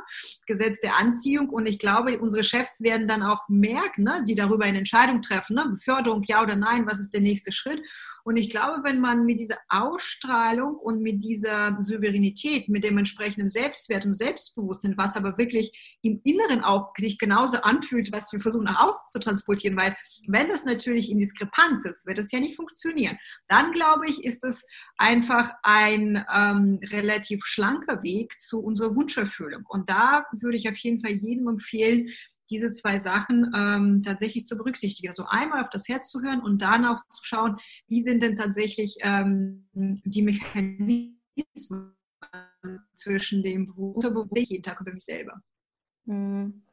Gesetz 0.45 0.79
der 0.79 0.97
Anziehung. 0.97 1.49
Und 1.49 1.67
ich 1.67 1.79
glaube, 1.79 2.19
unsere 2.19 2.43
Chefs 2.43 2.81
werden 2.81 3.07
dann 3.07 3.23
auch 3.23 3.41
merken, 3.47 4.03
ne, 4.03 4.23
die 4.27 4.35
darüber 4.35 4.65
eine 4.65 4.79
Entscheidung 4.79 5.21
treffen, 5.21 5.55
ne, 5.55 5.65
Beförderung, 5.69 6.23
ja 6.27 6.41
oder 6.41 6.55
nein, 6.55 6.85
was 6.87 6.99
ist 6.99 7.13
der 7.13 7.21
nächste 7.21 7.51
Schritt. 7.51 7.81
Und 8.23 8.35
ich 8.35 8.49
glaube, 8.49 8.83
wenn 8.83 8.99
man 8.99 9.25
mit 9.25 9.39
dieser 9.39 9.57
Ausstrahlung 9.69 10.75
und 10.75 11.01
mit 11.01 11.23
dieser 11.23 11.77
Souveränität, 11.79 12.67
mit 12.67 12.83
dem 12.83 12.97
entsprechenden 12.97 13.47
Selbstwert 13.47 14.05
und 14.05 14.13
Selbstbewusstsein, 14.13 14.95
was 14.97 15.15
aber 15.15 15.37
wirklich 15.37 15.97
im 16.01 16.19
Inneren 16.23 16.61
auch 16.61 16.91
sich 16.97 17.17
genauso 17.17 17.61
anfühlt, 17.61 18.11
was 18.11 18.31
wir 18.33 18.39
versuchen 18.39 18.65
nach 18.65 18.85
außen 18.87 18.96
zu 19.09 19.19
transportieren, 19.19 19.77
weil 19.77 19.95
wenn 20.27 20.49
das 20.49 20.65
natürlich 20.65 21.09
in 21.09 21.19
Diskrepanz 21.19 21.85
ist, 21.85 22.05
wird 22.05 22.19
es 22.19 22.31
ja 22.31 22.39
nicht 22.39 22.55
funktionieren. 22.55 23.17
Dann 23.47 23.71
glaube 23.71 24.07
ich, 24.07 24.23
ist 24.23 24.43
es 24.43 24.65
einfach 24.97 25.51
ein 25.63 26.25
ähm, 26.33 26.79
relativ 26.83 27.45
schlanker 27.45 28.03
Weg 28.03 28.39
zu 28.39 28.59
unserer 28.59 28.95
Wunscherfüllung. 28.95 29.63
Und 29.67 29.89
da 29.89 30.25
würde 30.31 30.57
ich 30.57 30.69
auf 30.69 30.77
jeden 30.77 31.01
Fall 31.01 31.13
jedem 31.13 31.47
empfehlen, 31.47 32.09
diese 32.49 32.73
zwei 32.73 32.97
Sachen 32.97 33.51
ähm, 33.55 34.03
tatsächlich 34.03 34.45
zu 34.45 34.55
berücksichtigen. 34.55 35.09
Also 35.09 35.25
einmal 35.27 35.63
auf 35.63 35.69
das 35.69 35.87
Herz 35.87 36.09
zu 36.09 36.21
hören 36.21 36.41
und 36.41 36.61
dann 36.61 36.85
auch 36.85 36.99
zu 37.09 37.23
schauen, 37.23 37.57
wie 37.87 38.01
sind 38.01 38.23
denn 38.23 38.35
tatsächlich 38.35 38.95
ähm, 39.01 39.67
die 39.73 40.21
Mechanismen 40.21 41.17
zwischen 42.95 43.43
dem 43.43 43.71
Unterbewusstsein 43.71 44.45
jeden 44.45 44.63
Tag 44.63 44.81
über 44.81 44.93
mich 44.93 45.05
selber. 45.05 45.41
Mhm. 46.05 46.63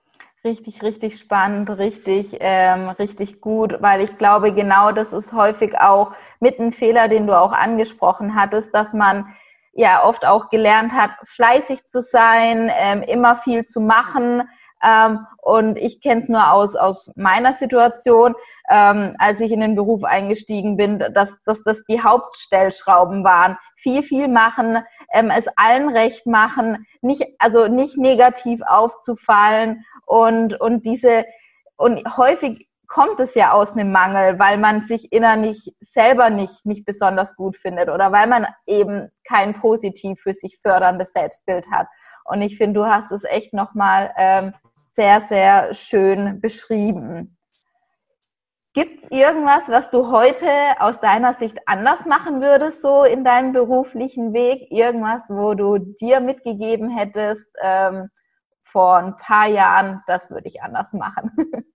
Richtig, 0.46 0.82
richtig 0.82 1.18
spannend, 1.18 1.70
richtig, 1.70 2.36
ähm, 2.40 2.90
richtig 2.90 3.40
gut, 3.40 3.78
weil 3.80 4.02
ich 4.02 4.18
glaube, 4.18 4.52
genau 4.52 4.92
das 4.92 5.14
ist 5.14 5.32
häufig 5.32 5.78
auch 5.80 6.12
mit 6.38 6.60
einem 6.60 6.72
Fehler, 6.74 7.08
den 7.08 7.26
du 7.26 7.32
auch 7.32 7.52
angesprochen 7.52 8.34
hattest, 8.34 8.74
dass 8.74 8.92
man 8.92 9.26
ja 9.72 10.04
oft 10.04 10.26
auch 10.26 10.50
gelernt 10.50 10.92
hat, 10.92 11.12
fleißig 11.24 11.86
zu 11.86 12.02
sein, 12.02 12.70
ähm, 12.78 13.00
immer 13.02 13.36
viel 13.36 13.64
zu 13.64 13.80
machen, 13.80 14.42
ähm, 14.84 15.26
und 15.38 15.78
ich 15.78 16.00
kenne 16.00 16.22
es 16.22 16.28
nur 16.28 16.52
aus, 16.52 16.74
aus 16.76 17.10
meiner 17.16 17.54
Situation, 17.54 18.34
ähm, 18.70 19.14
als 19.18 19.40
ich 19.40 19.52
in 19.52 19.60
den 19.60 19.74
Beruf 19.74 20.04
eingestiegen 20.04 20.76
bin, 20.76 20.98
dass, 20.98 21.34
dass 21.44 21.62
das 21.64 21.82
die 21.88 22.02
Hauptstellschrauben 22.02 23.24
waren. 23.24 23.56
Viel, 23.76 24.02
viel 24.02 24.28
machen, 24.28 24.78
ähm, 25.12 25.30
es 25.36 25.46
allen 25.56 25.88
recht 25.88 26.26
machen, 26.26 26.86
nicht, 27.02 27.24
also 27.38 27.68
nicht 27.68 27.96
negativ 27.96 28.60
aufzufallen 28.66 29.84
und, 30.06 30.60
und 30.60 30.84
diese, 30.86 31.24
und 31.76 32.02
häufig 32.16 32.68
kommt 32.86 33.18
es 33.18 33.34
ja 33.34 33.52
aus 33.52 33.72
einem 33.72 33.90
Mangel, 33.90 34.38
weil 34.38 34.56
man 34.58 34.84
sich 34.84 35.12
innerlich 35.12 35.74
selber 35.80 36.30
nicht, 36.30 36.64
nicht 36.64 36.84
besonders 36.84 37.34
gut 37.34 37.56
findet 37.56 37.88
oder 37.88 38.12
weil 38.12 38.28
man 38.28 38.46
eben 38.66 39.10
kein 39.26 39.60
positiv 39.60 40.20
für 40.20 40.32
sich 40.32 40.58
förderndes 40.62 41.12
Selbstbild 41.12 41.66
hat. 41.70 41.88
Und 42.24 42.40
ich 42.40 42.56
finde, 42.56 42.80
du 42.80 42.86
hast 42.86 43.10
es 43.12 43.24
echt 43.24 43.52
nochmal 43.52 44.12
ähm, 44.16 44.54
sehr, 44.94 45.20
sehr 45.22 45.74
schön 45.74 46.40
beschrieben. 46.40 47.36
Gibt 48.74 49.04
es 49.04 49.10
irgendwas, 49.10 49.68
was 49.68 49.90
du 49.90 50.10
heute 50.10 50.48
aus 50.80 50.98
deiner 50.98 51.34
Sicht 51.34 51.58
anders 51.66 52.06
machen 52.06 52.40
würdest, 52.40 52.82
so 52.82 53.04
in 53.04 53.22
deinem 53.22 53.52
beruflichen 53.52 54.32
Weg? 54.32 54.70
Irgendwas, 54.70 55.22
wo 55.28 55.54
du 55.54 55.78
dir 55.78 56.18
mitgegeben 56.18 56.90
hättest 56.90 57.48
ähm, 57.62 58.08
vor 58.64 58.96
ein 58.96 59.16
paar 59.16 59.46
Jahren, 59.46 60.02
das 60.08 60.30
würde 60.30 60.48
ich 60.48 60.62
anders 60.62 60.92
machen? 60.92 61.30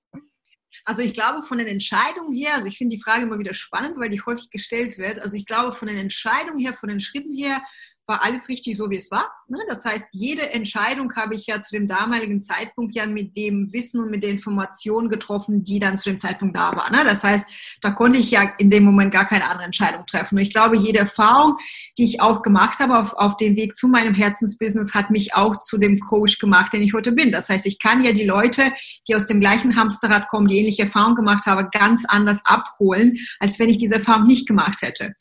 Also 0.86 1.02
ich 1.02 1.14
glaube 1.14 1.42
von 1.42 1.58
den 1.58 1.68
Entscheidungen 1.68 2.32
her, 2.34 2.54
also 2.54 2.68
ich 2.68 2.78
finde 2.78 2.96
die 2.96 3.02
Frage 3.02 3.24
immer 3.24 3.40
wieder 3.40 3.56
spannend, 3.56 3.98
weil 3.98 4.10
die 4.10 4.22
häufig 4.22 4.52
gestellt 4.52 5.00
wird. 5.00 5.20
Also 5.20 5.36
ich 5.36 5.48
glaube 5.48 5.74
von 5.74 5.88
den 5.88 5.98
Entscheidungen 5.98 6.60
her, 6.60 6.74
von 6.74 6.90
den 6.90 7.00
Schritten 7.00 7.34
her, 7.34 7.62
war 8.10 8.26
alles 8.26 8.50
richtig 8.50 8.76
so, 8.76 8.90
wie 8.90 8.98
es 8.98 9.12
war. 9.12 9.32
Ne? 9.48 9.60
Das 9.70 9.86
heißt, 9.86 10.06
jede 10.12 10.52
Entscheidung 10.52 11.16
habe 11.16 11.36
ich 11.36 11.46
ja 11.46 11.62
zu 11.62 11.76
dem 11.76 11.88
damaligen 11.88 12.42
Zeitpunkt 12.42 12.96
ja 12.96 13.06
mit 13.06 13.38
dem 13.38 13.72
Wissen 13.72 14.02
und 14.02 14.10
mit 14.10 14.24
der 14.24 14.32
Information 14.32 15.10
getroffen, 15.10 15.64
die 15.64 15.80
dann 15.80 15.98
zu 15.98 16.10
dem 16.10 16.18
Zeitpunkt 16.18 16.58
da 16.58 16.76
war. 16.76 16.92
Ne? 16.92 17.04
Das 17.06 17.24
heißt, 17.24 17.50
da 17.82 17.92
konnte 17.92 18.18
ich 18.18 18.32
ja 18.32 18.52
in 18.58 18.72
dem 18.72 18.84
Moment 18.84 19.12
gar 19.12 19.26
keine 19.26 19.46
andere 19.46 19.64
Entscheidung 19.64 20.06
treffen. 20.08 20.36
Und 20.36 20.42
ich 20.42 20.50
glaube, 20.50 20.76
jede 20.76 21.00
Erfahrung, 21.00 21.56
die 21.98 22.06
ich 22.06 22.20
auch 22.20 22.42
gemacht 22.42 22.80
habe 22.80 22.98
auf, 22.98 23.14
auf 23.14 23.38
dem 23.38 23.56
Weg 23.56 23.76
zu 23.76 23.88
meinem 23.88 24.16
Herzensbusiness, 24.16 24.96
hat 24.96 25.12
mich 25.12 25.36
auch 25.36 25.58
zu 25.62 25.78
dem 25.78 26.00
Coach 26.00 26.40
gemacht, 26.40 26.74
den 26.74 26.82
ich 26.82 26.94
heute 26.94 27.12
bin. 27.12 27.32
Das 27.32 27.50
heißt, 27.50 27.68
ich 27.68 27.78
kann 27.78 28.04
ja 28.04 28.12
die 28.12 28.26
Leute, 28.26 28.72
die 29.08 29.16
aus 29.16 29.28
dem 29.28 29.40
gleichen 29.40 29.76
Hamsterrad 29.76 30.28
kommen, 30.30 30.48
die 30.48 30.58
ähnliche 30.58 30.84
Erfahrungen 30.84 31.16
gemacht 31.16 31.46
haben, 31.46 31.70
ganz 31.72 32.06
anders 32.08 32.40
abholen, 32.44 33.16
als 33.40 33.60
wenn 33.60 33.70
ich 33.70 33.78
diese 33.78 33.96
Erfahrung 33.96 34.26
nicht 34.26 34.48
gemacht 34.48 34.82
hätte. 34.82 35.14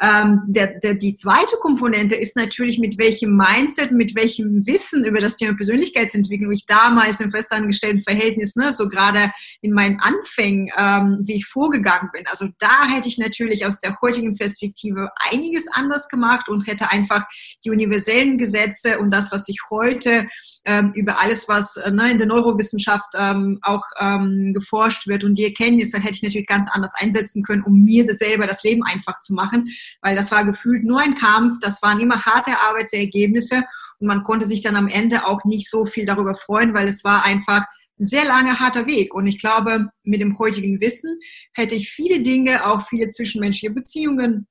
Ähm, 0.00 0.42
der, 0.46 0.78
der, 0.78 0.94
die 0.94 1.16
zweite 1.16 1.56
Komponente 1.56 2.14
ist 2.14 2.27
natürlich, 2.36 2.78
mit 2.78 2.98
welchem 2.98 3.36
Mindset, 3.36 3.92
mit 3.92 4.14
welchem 4.14 4.66
Wissen 4.66 5.04
über 5.04 5.20
das 5.20 5.36
Thema 5.36 5.54
Persönlichkeitsentwicklung 5.56 6.52
ich 6.52 6.66
damals 6.66 7.20
im 7.20 7.30
festangestellten 7.30 8.02
Verhältnis, 8.02 8.56
ne, 8.56 8.72
so 8.72 8.88
gerade 8.88 9.30
in 9.60 9.72
meinen 9.72 10.00
Anfängen, 10.00 10.70
ähm, 10.76 11.20
wie 11.24 11.36
ich 11.36 11.46
vorgegangen 11.46 12.10
bin. 12.12 12.24
Also 12.30 12.48
da 12.58 12.86
hätte 12.88 13.08
ich 13.08 13.18
natürlich 13.18 13.66
aus 13.66 13.80
der 13.80 13.98
heutigen 14.00 14.36
Perspektive 14.36 15.10
einiges 15.30 15.66
anders 15.72 16.08
gemacht 16.08 16.48
und 16.48 16.66
hätte 16.66 16.90
einfach 16.90 17.24
die 17.64 17.70
universellen 17.70 18.38
Gesetze 18.38 18.98
und 18.98 19.10
das, 19.10 19.32
was 19.32 19.48
ich 19.48 19.58
heute 19.70 20.26
ähm, 20.64 20.92
über 20.94 21.20
alles, 21.20 21.48
was 21.48 21.76
äh, 21.76 21.90
ne, 21.90 22.12
in 22.12 22.18
der 22.18 22.26
Neurowissenschaft 22.26 23.10
ähm, 23.18 23.58
auch 23.62 23.84
ähm, 24.00 24.52
geforscht 24.54 25.06
wird 25.06 25.24
und 25.24 25.36
die 25.38 25.44
Erkenntnisse 25.44 25.98
hätte 26.00 26.14
ich 26.14 26.22
natürlich 26.22 26.46
ganz 26.46 26.68
anders 26.72 26.92
einsetzen 26.96 27.42
können, 27.42 27.62
um 27.62 27.84
mir 27.84 28.04
selber 28.14 28.46
das 28.46 28.62
Leben 28.62 28.82
einfach 28.84 29.20
zu 29.20 29.34
machen 29.34 29.68
weil 30.00 30.16
das 30.16 30.30
war 30.30 30.44
gefühlt 30.44 30.84
nur 30.84 31.00
ein 31.00 31.14
Kampf, 31.14 31.58
das 31.60 31.82
waren 31.82 32.00
immer 32.00 32.17
harte 32.24 32.52
Arbeitsergebnisse 32.68 33.62
und 33.98 34.06
man 34.06 34.22
konnte 34.22 34.46
sich 34.46 34.60
dann 34.60 34.76
am 34.76 34.88
Ende 34.88 35.26
auch 35.26 35.44
nicht 35.44 35.68
so 35.68 35.84
viel 35.84 36.06
darüber 36.06 36.34
freuen, 36.34 36.74
weil 36.74 36.88
es 36.88 37.04
war 37.04 37.24
einfach 37.24 37.64
ein 37.98 38.04
sehr 38.04 38.24
langer, 38.24 38.60
harter 38.60 38.86
Weg. 38.86 39.14
Und 39.14 39.26
ich 39.26 39.38
glaube, 39.38 39.88
mit 40.04 40.20
dem 40.20 40.38
heutigen 40.38 40.80
Wissen 40.80 41.18
hätte 41.52 41.74
ich 41.74 41.90
viele 41.90 42.20
Dinge, 42.20 42.66
auch 42.66 42.86
viele 42.86 43.08
zwischenmenschliche 43.08 43.74
Beziehungen 43.74 44.46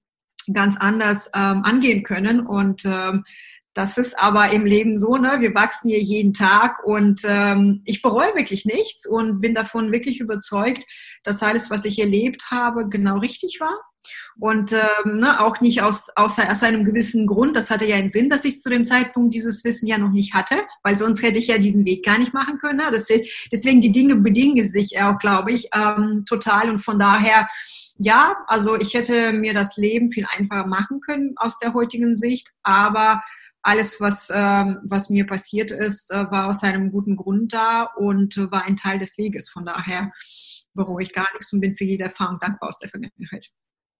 ganz 0.53 0.77
anders 0.77 1.29
ähm, 1.33 1.63
angehen 1.63 2.03
können. 2.03 2.41
Und 2.41 2.85
ähm, 2.85 3.23
das 3.77 3.99
ist 3.99 4.17
aber 4.17 4.49
im 4.51 4.65
Leben 4.65 4.97
so, 4.97 5.17
ne? 5.17 5.37
Wir 5.39 5.53
wachsen 5.53 5.89
hier 5.89 6.01
jeden 6.01 6.33
Tag 6.33 6.83
und 6.83 7.21
ähm, 7.25 7.83
ich 7.85 8.01
bereue 8.01 8.33
wirklich 8.35 8.65
nichts 8.65 9.05
und 9.05 9.39
bin 9.39 9.53
davon 9.53 9.91
wirklich 9.91 10.19
überzeugt, 10.19 10.83
dass 11.23 11.43
alles, 11.43 11.69
was 11.69 11.85
ich 11.85 11.99
erlebt 11.99 12.45
habe, 12.49 12.89
genau 12.89 13.19
richtig 13.19 13.59
war. 13.59 13.77
Und 14.39 14.73
ähm, 14.73 15.19
ne, 15.19 15.43
auch 15.43 15.61
nicht 15.61 15.83
aus, 15.83 16.07
aus, 16.15 16.39
aus 16.39 16.63
einem 16.63 16.85
gewissen 16.85 17.27
Grund. 17.27 17.55
Das 17.55 17.69
hatte 17.69 17.85
ja 17.85 17.97
einen 17.97 18.09
Sinn, 18.09 18.29
dass 18.29 18.45
ich 18.45 18.61
zu 18.61 18.69
dem 18.69 18.83
Zeitpunkt 18.83 19.35
dieses 19.35 19.63
Wissen 19.63 19.85
ja 19.85 19.99
noch 19.99 20.11
nicht 20.11 20.33
hatte, 20.33 20.55
weil 20.81 20.97
sonst 20.97 21.21
hätte 21.21 21.37
ich 21.37 21.47
ja 21.47 21.59
diesen 21.59 21.85
Weg 21.85 22.03
gar 22.03 22.17
nicht 22.17 22.33
machen 22.33 22.57
können. 22.57 22.77
Ne? 22.77 22.85
Deswegen, 22.91 23.27
deswegen 23.51 23.81
die 23.81 23.91
Dinge 23.91 24.15
bedingen 24.15 24.67
sich 24.67 24.99
auch, 24.99 25.19
glaube 25.19 25.51
ich, 25.51 25.69
ähm, 25.75 26.23
total. 26.27 26.71
Und 26.71 26.79
von 26.79 26.97
daher, 26.97 27.47
ja, 27.97 28.37
also 28.47 28.75
ich 28.75 28.95
hätte 28.95 29.33
mir 29.33 29.53
das 29.53 29.77
Leben 29.77 30.11
viel 30.11 30.25
einfacher 30.35 30.65
machen 30.65 30.99
können 30.99 31.33
aus 31.35 31.57
der 31.57 31.73
heutigen 31.73 32.15
Sicht, 32.15 32.47
aber 32.63 33.21
alles, 33.67 33.99
was, 33.99 34.31
ähm, 34.33 34.79
was 34.89 35.09
mir 35.09 35.27
passiert 35.27 35.71
ist, 35.71 36.11
äh, 36.11 36.31
war 36.31 36.47
aus 36.47 36.63
einem 36.63 36.89
guten 36.89 37.17
Grund 37.17 37.53
da 37.53 37.89
und 37.97 38.37
äh, 38.37 38.49
war 38.49 38.65
ein 38.65 38.77
Teil 38.77 38.97
des 38.97 39.17
Weges. 39.17 39.49
Von 39.49 39.65
daher 39.65 40.11
bereue 40.73 41.03
ich 41.03 41.13
gar 41.13 41.27
nichts 41.33 41.51
und 41.51 41.59
bin 41.59 41.75
für 41.75 41.83
jede 41.83 42.05
Erfahrung 42.05 42.39
dankbar 42.39 42.69
aus 42.69 42.79
der 42.79 42.89
Vergangenheit. 42.89 43.47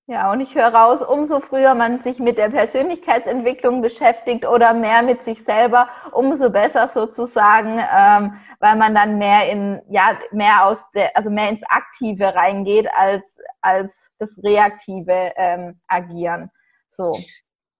Ja, 0.09 0.31
und 0.31 0.39
ich 0.39 0.55
höre 0.55 0.73
raus, 0.73 1.01
umso 1.05 1.41
früher 1.41 1.75
man 1.75 2.01
sich 2.01 2.17
mit 2.19 2.37
der 2.37 2.47
Persönlichkeitsentwicklung 2.49 3.81
beschäftigt 3.81 4.45
oder 4.45 4.73
mehr 4.73 5.03
mit 5.03 5.25
sich 5.25 5.43
selber, 5.43 5.89
umso 6.13 6.49
besser 6.49 6.89
sozusagen, 6.93 7.77
ähm, 7.77 8.35
weil 8.61 8.77
man 8.77 8.95
dann 8.95 9.17
mehr 9.17 9.51
in, 9.51 9.81
ja, 9.89 10.17
mehr 10.31 10.65
aus 10.65 10.81
der, 10.95 11.11
also 11.17 11.29
mehr 11.29 11.49
ins 11.49 11.63
Aktive 11.67 12.33
reingeht 12.33 12.87
als, 12.95 13.37
als 13.59 14.09
das 14.17 14.39
reaktive 14.41 15.33
ähm, 15.35 15.81
Agieren. 15.89 16.51
So. 16.89 17.13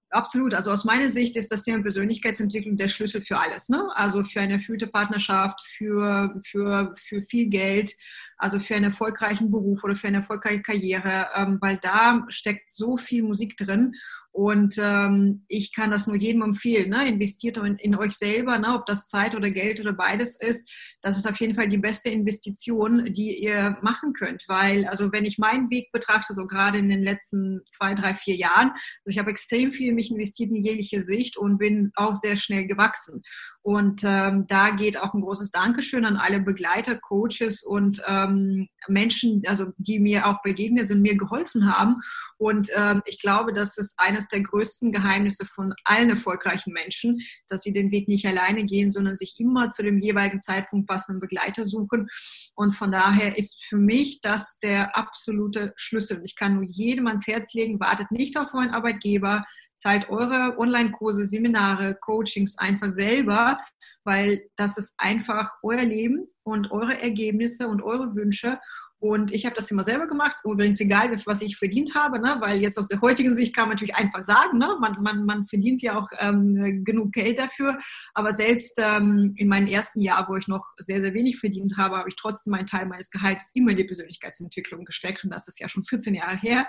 Absolut. 0.09 0.53
Also 0.53 0.71
aus 0.71 0.85
meiner 0.85 1.09
Sicht 1.09 1.35
ist 1.35 1.51
das 1.51 1.63
Thema 1.63 1.81
Persönlichkeitsentwicklung 1.81 2.77
der 2.77 2.87
Schlüssel 2.87 3.21
für 3.21 3.39
alles. 3.39 3.67
Ne? 3.67 3.89
Also 3.93 4.23
für 4.23 4.39
eine 4.39 4.53
erfüllte 4.53 4.87
Partnerschaft, 4.87 5.61
für, 5.61 6.33
für, 6.45 6.93
für 6.95 7.21
viel 7.21 7.47
Geld, 7.47 7.91
also 8.37 8.57
für 8.59 8.75
einen 8.75 8.85
erfolgreichen 8.85 9.51
Beruf 9.51 9.83
oder 9.83 9.97
für 9.97 10.07
eine 10.07 10.17
erfolgreiche 10.17 10.61
Karriere, 10.61 11.27
ähm, 11.35 11.57
weil 11.59 11.77
da 11.81 12.25
steckt 12.29 12.71
so 12.71 12.95
viel 12.95 13.23
Musik 13.23 13.57
drin. 13.57 13.93
Und 14.31 14.75
ähm, 14.79 15.43
ich 15.47 15.73
kann 15.73 15.89
das 15.89 16.05
nur 16.05 16.15
jedem 16.15 16.43
empfehlen. 16.43 16.89
Ne? 16.89 17.07
Investiert 17.07 17.57
in, 17.57 17.75
in 17.77 17.95
euch 17.95 18.13
selber, 18.13 18.59
ne? 18.59 18.75
ob 18.75 18.85
das 18.85 19.07
Zeit 19.07 19.33
oder 19.33 19.49
Geld 19.49 19.79
oder 19.79 19.93
beides 19.93 20.39
ist. 20.39 20.69
Das 21.01 21.17
ist 21.17 21.27
auf 21.27 21.39
jeden 21.39 21.55
Fall 21.55 21.67
die 21.67 21.79
beste 21.79 22.09
Investition, 22.09 23.11
die 23.13 23.43
ihr 23.43 23.77
machen 23.81 24.13
könnt. 24.13 24.43
Weil, 24.47 24.85
also 24.85 25.11
wenn 25.11 25.25
ich 25.25 25.39
meinen 25.39 25.71
Weg 25.71 25.91
betrachte, 25.91 26.33
so 26.35 26.45
gerade 26.45 26.77
in 26.77 26.89
den 26.89 27.01
letzten 27.01 27.61
zwei, 27.67 27.95
drei, 27.95 28.13
vier 28.13 28.35
Jahren, 28.35 28.69
also 28.69 29.07
ich 29.07 29.17
habe 29.17 29.31
extrem 29.31 29.71
viel 29.71 29.89
in 29.89 29.95
mich 29.95 30.11
investiert 30.11 30.51
in 30.51 30.63
jegliche 30.63 31.01
Sicht 31.01 31.37
und 31.37 31.57
bin 31.57 31.91
auch 31.95 32.15
sehr 32.15 32.35
schnell 32.35 32.67
gewachsen. 32.67 33.23
Und 33.63 34.03
ähm, 34.05 34.45
da 34.47 34.69
geht 34.69 35.01
auch 35.01 35.13
ein 35.13 35.21
großes 35.21 35.51
Dankeschön 35.51 36.05
an 36.05 36.15
alle 36.15 36.39
Begleiter, 36.39 36.97
Coaches 36.97 37.63
und 37.63 38.01
ähm, 38.07 38.69
Menschen, 38.87 39.41
also 39.45 39.73
die 39.77 39.99
mir 39.99 40.25
auch 40.25 40.41
begegnet 40.41 40.87
sind, 40.87 41.01
mir 41.01 41.17
geholfen 41.17 41.75
haben. 41.75 41.97
Und 42.37 42.69
ähm, 42.77 43.01
ich 43.05 43.19
glaube, 43.19 43.51
das 43.51 43.77
ist 43.77 43.95
eines 43.97 44.26
der 44.27 44.41
größten 44.41 44.91
Geheimnisse 44.91 45.45
von 45.45 45.73
allen 45.83 46.09
erfolgreichen 46.09 46.73
Menschen, 46.73 47.19
dass 47.47 47.61
sie 47.61 47.73
den 47.73 47.91
Weg 47.91 48.07
nicht 48.07 48.25
alleine 48.25 48.65
gehen, 48.65 48.91
sondern 48.91 49.15
sich 49.15 49.35
immer 49.39 49.69
zu 49.69 49.83
dem 49.83 49.99
jeweiligen 49.99 50.41
Zeitpunkt 50.41 50.87
passenden 50.87 51.21
Begleiter 51.21 51.65
suchen. 51.65 52.07
Und 52.55 52.75
von 52.75 52.91
daher 52.91 53.37
ist 53.37 53.63
für 53.65 53.77
mich 53.77 54.21
das 54.21 54.59
der 54.59 54.97
absolute 54.97 55.73
Schlüssel. 55.75 56.21
Ich 56.23 56.35
kann 56.35 56.55
nur 56.55 56.63
jedem 56.63 57.07
ans 57.07 57.27
Herz 57.27 57.53
legen, 57.53 57.79
wartet 57.79 58.11
nicht 58.11 58.37
auf 58.37 58.53
euren 58.53 58.71
Arbeitgeber, 58.71 59.43
zahlt 59.77 60.09
eure 60.09 60.57
Online-Kurse, 60.57 61.25
Seminare, 61.25 61.95
Coachings 62.01 62.57
einfach 62.57 62.89
selber, 62.89 63.59
weil 64.03 64.49
das 64.55 64.77
ist 64.77 64.93
einfach 64.97 65.51
euer 65.61 65.83
Leben 65.83 66.27
und 66.43 66.71
eure 66.71 66.99
Ergebnisse 67.01 67.67
und 67.67 67.81
eure 67.81 68.15
Wünsche. 68.15 68.59
Und 68.99 69.31
ich 69.31 69.45
habe 69.45 69.55
das 69.55 69.69
immer 69.69 69.83
selber 69.83 70.07
gemacht. 70.07 70.37
Übrigens 70.43 70.79
egal, 70.79 71.11
was 71.25 71.41
ich 71.41 71.57
verdient 71.57 71.93
habe, 71.93 72.19
ne? 72.19 72.37
weil 72.39 72.61
jetzt 72.61 72.79
aus 72.79 72.87
der 72.87 72.99
heutigen 73.01 73.35
Sicht 73.35 73.55
kann 73.55 73.67
man 73.67 73.75
natürlich 73.75 73.95
einfach 73.95 74.25
sagen, 74.25 74.57
ne? 74.57 74.75
man, 74.79 75.01
man, 75.01 75.23
man 75.25 75.47
verdient 75.47 75.83
ja 75.83 75.99
auch 75.99 76.07
ähm, 76.19 76.83
genug 76.83 77.11
Geld 77.13 77.37
dafür. 77.37 77.77
Aber 78.15 78.33
selbst 78.33 78.79
ähm, 78.83 79.33
in 79.37 79.49
meinem 79.49 79.67
ersten 79.67 80.01
Jahr, 80.01 80.27
wo 80.27 80.35
ich 80.35 80.47
noch 80.47 80.73
sehr, 80.77 81.01
sehr 81.01 81.13
wenig 81.13 81.37
verdient 81.37 81.77
habe, 81.77 81.97
habe 81.97 82.09
ich 82.09 82.15
trotzdem 82.15 82.55
einen 82.55 82.65
Teil 82.65 82.87
meines 82.87 83.11
Gehalts 83.11 83.51
immer 83.53 83.71
in 83.71 83.77
die 83.77 83.83
Persönlichkeitsentwicklung 83.83 84.83
gesteckt. 84.83 85.23
Und 85.23 85.29
das 85.29 85.47
ist 85.47 85.59
ja 85.59 85.69
schon 85.69 85.83
14 85.83 86.15
Jahre 86.15 86.37
her. 86.37 86.67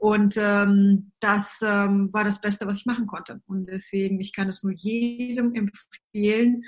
Und 0.00 0.36
ähm, 0.36 1.10
das 1.18 1.60
ähm, 1.60 2.12
war 2.12 2.22
das 2.22 2.40
Beste, 2.40 2.68
was 2.68 2.78
ich 2.78 2.86
machen 2.86 3.08
konnte. 3.08 3.42
Und 3.48 3.66
deswegen, 3.66 4.20
ich 4.20 4.32
kann 4.32 4.48
es 4.48 4.62
nur 4.62 4.72
jedem 4.72 5.52
empfehlen. 5.56 6.62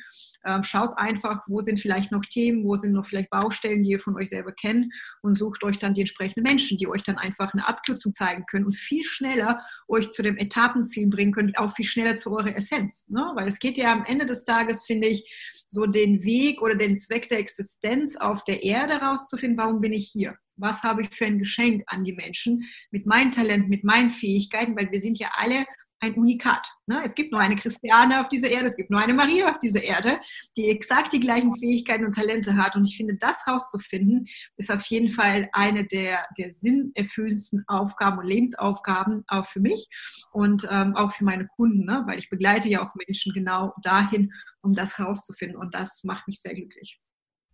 Ähm, 0.45 0.65
schaut 0.65 0.99
einfach, 0.99 1.45
wo 1.47 1.61
sind 1.61 1.79
vielleicht 1.79 2.11
noch 2.11 2.23
Themen, 2.23 2.65
wo 2.65 2.75
sind 2.75 2.93
noch 2.93 3.07
vielleicht 3.07 3.31
Baustellen, 3.31 3.85
die 3.85 3.91
ihr 3.91 4.01
von 4.01 4.17
euch 4.17 4.31
selber 4.31 4.51
kennt 4.51 4.93
und 5.23 5.39
sucht 5.39 5.63
euch 5.63 5.79
dann 5.79 5.95
die 5.95 6.01
entsprechenden 6.01 6.43
Menschen, 6.43 6.77
die 6.77 6.89
euch 6.89 7.05
dann 7.05 7.19
einfach 7.19 7.55
eine 7.55 7.69
Abkürzung 7.69 8.13
zeigen 8.13 8.47
können 8.47 8.67
und 8.67 8.77
viel 8.77 9.05
schneller 9.05 9.61
euch 9.87 10.11
zu 10.11 10.23
dem 10.23 10.37
Etappenziel 10.37 11.07
bringen 11.09 11.33
können, 11.33 11.55
auch 11.57 11.73
viel 11.73 11.87
schneller 11.87 12.17
zu 12.17 12.33
eurer 12.33 12.57
Essenz. 12.57 13.07
Ne? 13.09 13.31
Weil 13.37 13.47
es 13.47 13.61
geht 13.61 13.79
ja 13.79 13.93
am 13.93 14.05
Ende 14.07 14.27
des 14.27 14.45
Tages, 14.45 14.85
finde 14.85 15.07
ich, 15.07 15.65
so 15.69 15.87
den 15.87 16.25
Weg 16.25 16.63
oder 16.63 16.75
den 16.75 16.97
Zweck 16.97 17.29
der 17.29 17.39
Existenz 17.39 18.17
auf 18.17 18.43
der 18.43 18.65
Erde 18.65 18.95
rauszufinden, 18.95 19.57
warum 19.57 19.81
bin 19.81 19.93
ich 19.93 20.09
hier? 20.09 20.37
Was 20.61 20.83
habe 20.83 21.03
ich 21.03 21.11
für 21.11 21.27
ein 21.27 21.39
Geschenk 21.39 21.83
an 21.87 22.05
die 22.05 22.13
Menschen 22.13 22.65
mit 22.91 23.07
meinem 23.07 23.33
Talent, 23.33 23.69
mit 23.69 23.85
meinen 23.85 24.11
Fähigkeiten, 24.11 24.77
weil 24.77 24.91
wir 24.91 25.01
sind 25.01 25.19
ja 25.19 25.31
alle 25.35 25.65
ein 26.01 26.15
Unikat. 26.15 26.67
Ne? 26.87 27.03
Es 27.05 27.15
gibt 27.15 27.31
nur 27.31 27.41
eine 27.41 27.57
Christiane 27.57 28.21
auf 28.21 28.29
dieser 28.29 28.49
Erde, 28.49 28.67
es 28.67 28.77
gibt 28.77 28.91
nur 28.91 29.01
eine 29.01 29.15
Maria 29.15 29.51
auf 29.51 29.59
dieser 29.59 29.83
Erde, 29.83 30.19
die 30.57 30.69
exakt 30.69 31.13
die 31.13 31.21
gleichen 31.21 31.55
Fähigkeiten 31.57 32.07
und 32.07 32.15
Talente 32.15 32.57
hat. 32.57 32.75
Und 32.75 32.87
ich 32.87 32.97
finde, 32.97 33.17
das 33.17 33.47
rauszufinden, 33.47 34.27
ist 34.57 34.73
auf 34.73 34.85
jeden 34.87 35.11
Fall 35.11 35.49
eine 35.53 35.87
der, 35.87 36.25
der 36.39 36.53
sinnerfüllendsten 36.53 37.65
Aufgaben 37.69 38.19
und 38.19 38.27
Lebensaufgaben 38.27 39.25
auch 39.29 39.47
für 39.47 39.61
mich 39.61 39.89
und 40.33 40.67
ähm, 40.71 40.97
auch 40.97 41.13
für 41.13 41.25
meine 41.25 41.47
Kunden, 41.57 41.85
ne? 41.85 42.03
weil 42.07 42.19
ich 42.19 42.31
begleite 42.31 42.69
ja 42.69 42.83
auch 42.83 42.95
Menschen 43.07 43.33
genau 43.35 43.75
dahin, 43.83 44.33
um 44.63 44.73
das 44.73 44.99
rauszufinden. 44.99 45.59
Und 45.59 45.75
das 45.75 46.03
macht 46.05 46.27
mich 46.27 46.41
sehr 46.41 46.55
glücklich. 46.55 46.99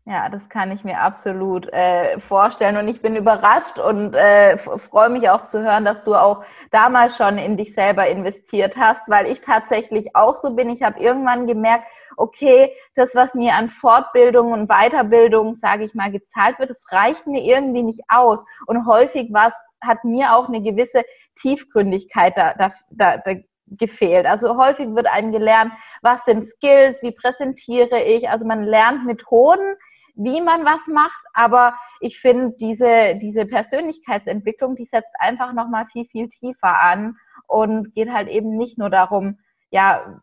Ja, 0.08 0.28
das 0.28 0.48
kann 0.48 0.70
ich 0.70 0.84
mir 0.84 1.00
absolut 1.00 1.66
äh, 1.72 2.20
vorstellen 2.20 2.76
und 2.76 2.86
ich 2.86 3.02
bin 3.02 3.16
überrascht 3.16 3.80
und 3.80 4.14
äh, 4.14 4.56
freue 4.56 5.10
mich 5.10 5.28
auch 5.30 5.46
zu 5.46 5.64
hören, 5.64 5.84
dass 5.84 6.04
du 6.04 6.14
auch 6.14 6.44
damals 6.70 7.16
schon 7.16 7.38
in 7.38 7.56
dich 7.56 7.74
selber 7.74 8.06
investiert 8.06 8.76
hast, 8.76 9.08
weil 9.08 9.26
ich 9.26 9.40
tatsächlich 9.40 10.14
auch 10.14 10.36
so 10.36 10.54
bin. 10.54 10.70
Ich 10.70 10.84
habe 10.84 11.00
irgendwann 11.00 11.48
gemerkt, 11.48 11.88
okay, 12.16 12.72
das, 12.94 13.16
was 13.16 13.34
mir 13.34 13.54
an 13.54 13.68
Fortbildung 13.68 14.52
und 14.52 14.68
Weiterbildung, 14.68 15.56
sage 15.56 15.86
ich 15.86 15.94
mal, 15.94 16.12
gezahlt 16.12 16.60
wird, 16.60 16.70
das 16.70 16.84
reicht 16.92 17.26
mir 17.26 17.42
irgendwie 17.42 17.82
nicht 17.82 18.02
aus. 18.06 18.44
Und 18.66 18.86
häufig 18.86 19.32
war 19.32 19.52
hat 19.80 20.04
mir 20.04 20.34
auch 20.36 20.46
eine 20.46 20.62
gewisse 20.62 21.04
Tiefgründigkeit 21.40 22.36
da, 22.36 22.54
da, 22.54 22.70
da, 23.18 23.34
gefehlt. 23.66 24.26
Also 24.26 24.56
häufig 24.56 24.94
wird 24.94 25.06
einem 25.06 25.32
gelernt, 25.32 25.72
was 26.02 26.24
sind 26.24 26.48
Skills, 26.48 27.02
wie 27.02 27.12
präsentiere 27.12 28.02
ich. 28.02 28.28
Also 28.28 28.46
man 28.46 28.62
lernt 28.62 29.04
Methoden, 29.06 29.76
wie 30.14 30.40
man 30.40 30.64
was 30.64 30.86
macht, 30.86 31.20
aber 31.34 31.76
ich 32.00 32.18
finde 32.18 32.56
diese, 32.58 33.16
diese 33.16 33.44
Persönlichkeitsentwicklung, 33.44 34.74
die 34.74 34.86
setzt 34.86 35.12
einfach 35.18 35.52
nochmal 35.52 35.86
viel, 35.92 36.06
viel 36.06 36.28
tiefer 36.28 36.82
an 36.82 37.16
und 37.46 37.94
geht 37.94 38.10
halt 38.10 38.28
eben 38.28 38.56
nicht 38.56 38.78
nur 38.78 38.88
darum, 38.88 39.38
ja, 39.70 40.20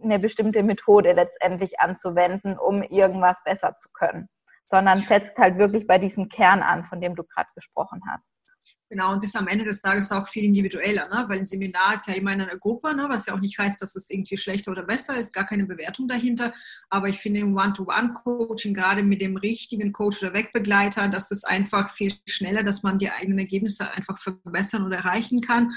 eine 0.00 0.20
bestimmte 0.20 0.62
Methode 0.62 1.12
letztendlich 1.12 1.80
anzuwenden, 1.80 2.56
um 2.56 2.82
irgendwas 2.82 3.42
besser 3.42 3.76
zu 3.76 3.88
können, 3.92 4.28
sondern 4.66 5.00
setzt 5.00 5.36
halt 5.36 5.58
wirklich 5.58 5.88
bei 5.88 5.98
diesem 5.98 6.28
Kern 6.28 6.62
an, 6.62 6.84
von 6.84 7.00
dem 7.00 7.16
du 7.16 7.24
gerade 7.24 7.48
gesprochen 7.56 8.02
hast. 8.08 8.32
Genau, 8.90 9.12
und 9.12 9.22
das 9.22 9.30
ist 9.30 9.36
am 9.36 9.48
Ende 9.48 9.66
des 9.66 9.82
Tages 9.82 10.10
auch 10.12 10.26
viel 10.28 10.44
individueller, 10.44 11.08
ne? 11.08 11.24
weil 11.28 11.40
ein 11.40 11.46
Seminar 11.46 11.94
ist 11.94 12.06
ja 12.06 12.14
immer 12.14 12.32
in 12.32 12.40
einer 12.40 12.56
Gruppe, 12.56 12.94
ne? 12.94 13.06
was 13.10 13.26
ja 13.26 13.34
auch 13.34 13.40
nicht 13.40 13.58
heißt, 13.58 13.82
dass 13.82 13.94
es 13.94 14.08
irgendwie 14.08 14.38
schlechter 14.38 14.70
oder 14.70 14.82
besser 14.82 15.14
ist, 15.14 15.34
gar 15.34 15.44
keine 15.44 15.66
Bewertung 15.66 16.08
dahinter. 16.08 16.54
Aber 16.88 17.10
ich 17.10 17.18
finde 17.18 17.40
im 17.40 17.54
One-to-One-Coaching, 17.54 18.72
gerade 18.72 19.02
mit 19.02 19.20
dem 19.20 19.36
richtigen 19.36 19.92
Coach 19.92 20.22
oder 20.22 20.32
Wegbegleiter, 20.32 21.08
das 21.08 21.30
ist 21.30 21.46
einfach 21.46 21.90
viel 21.90 22.14
schneller, 22.26 22.62
dass 22.62 22.82
man 22.82 22.98
die 22.98 23.10
eigenen 23.10 23.40
Ergebnisse 23.40 23.90
einfach 23.92 24.18
verbessern 24.18 24.86
oder 24.86 24.96
erreichen 24.96 25.42
kann. 25.42 25.70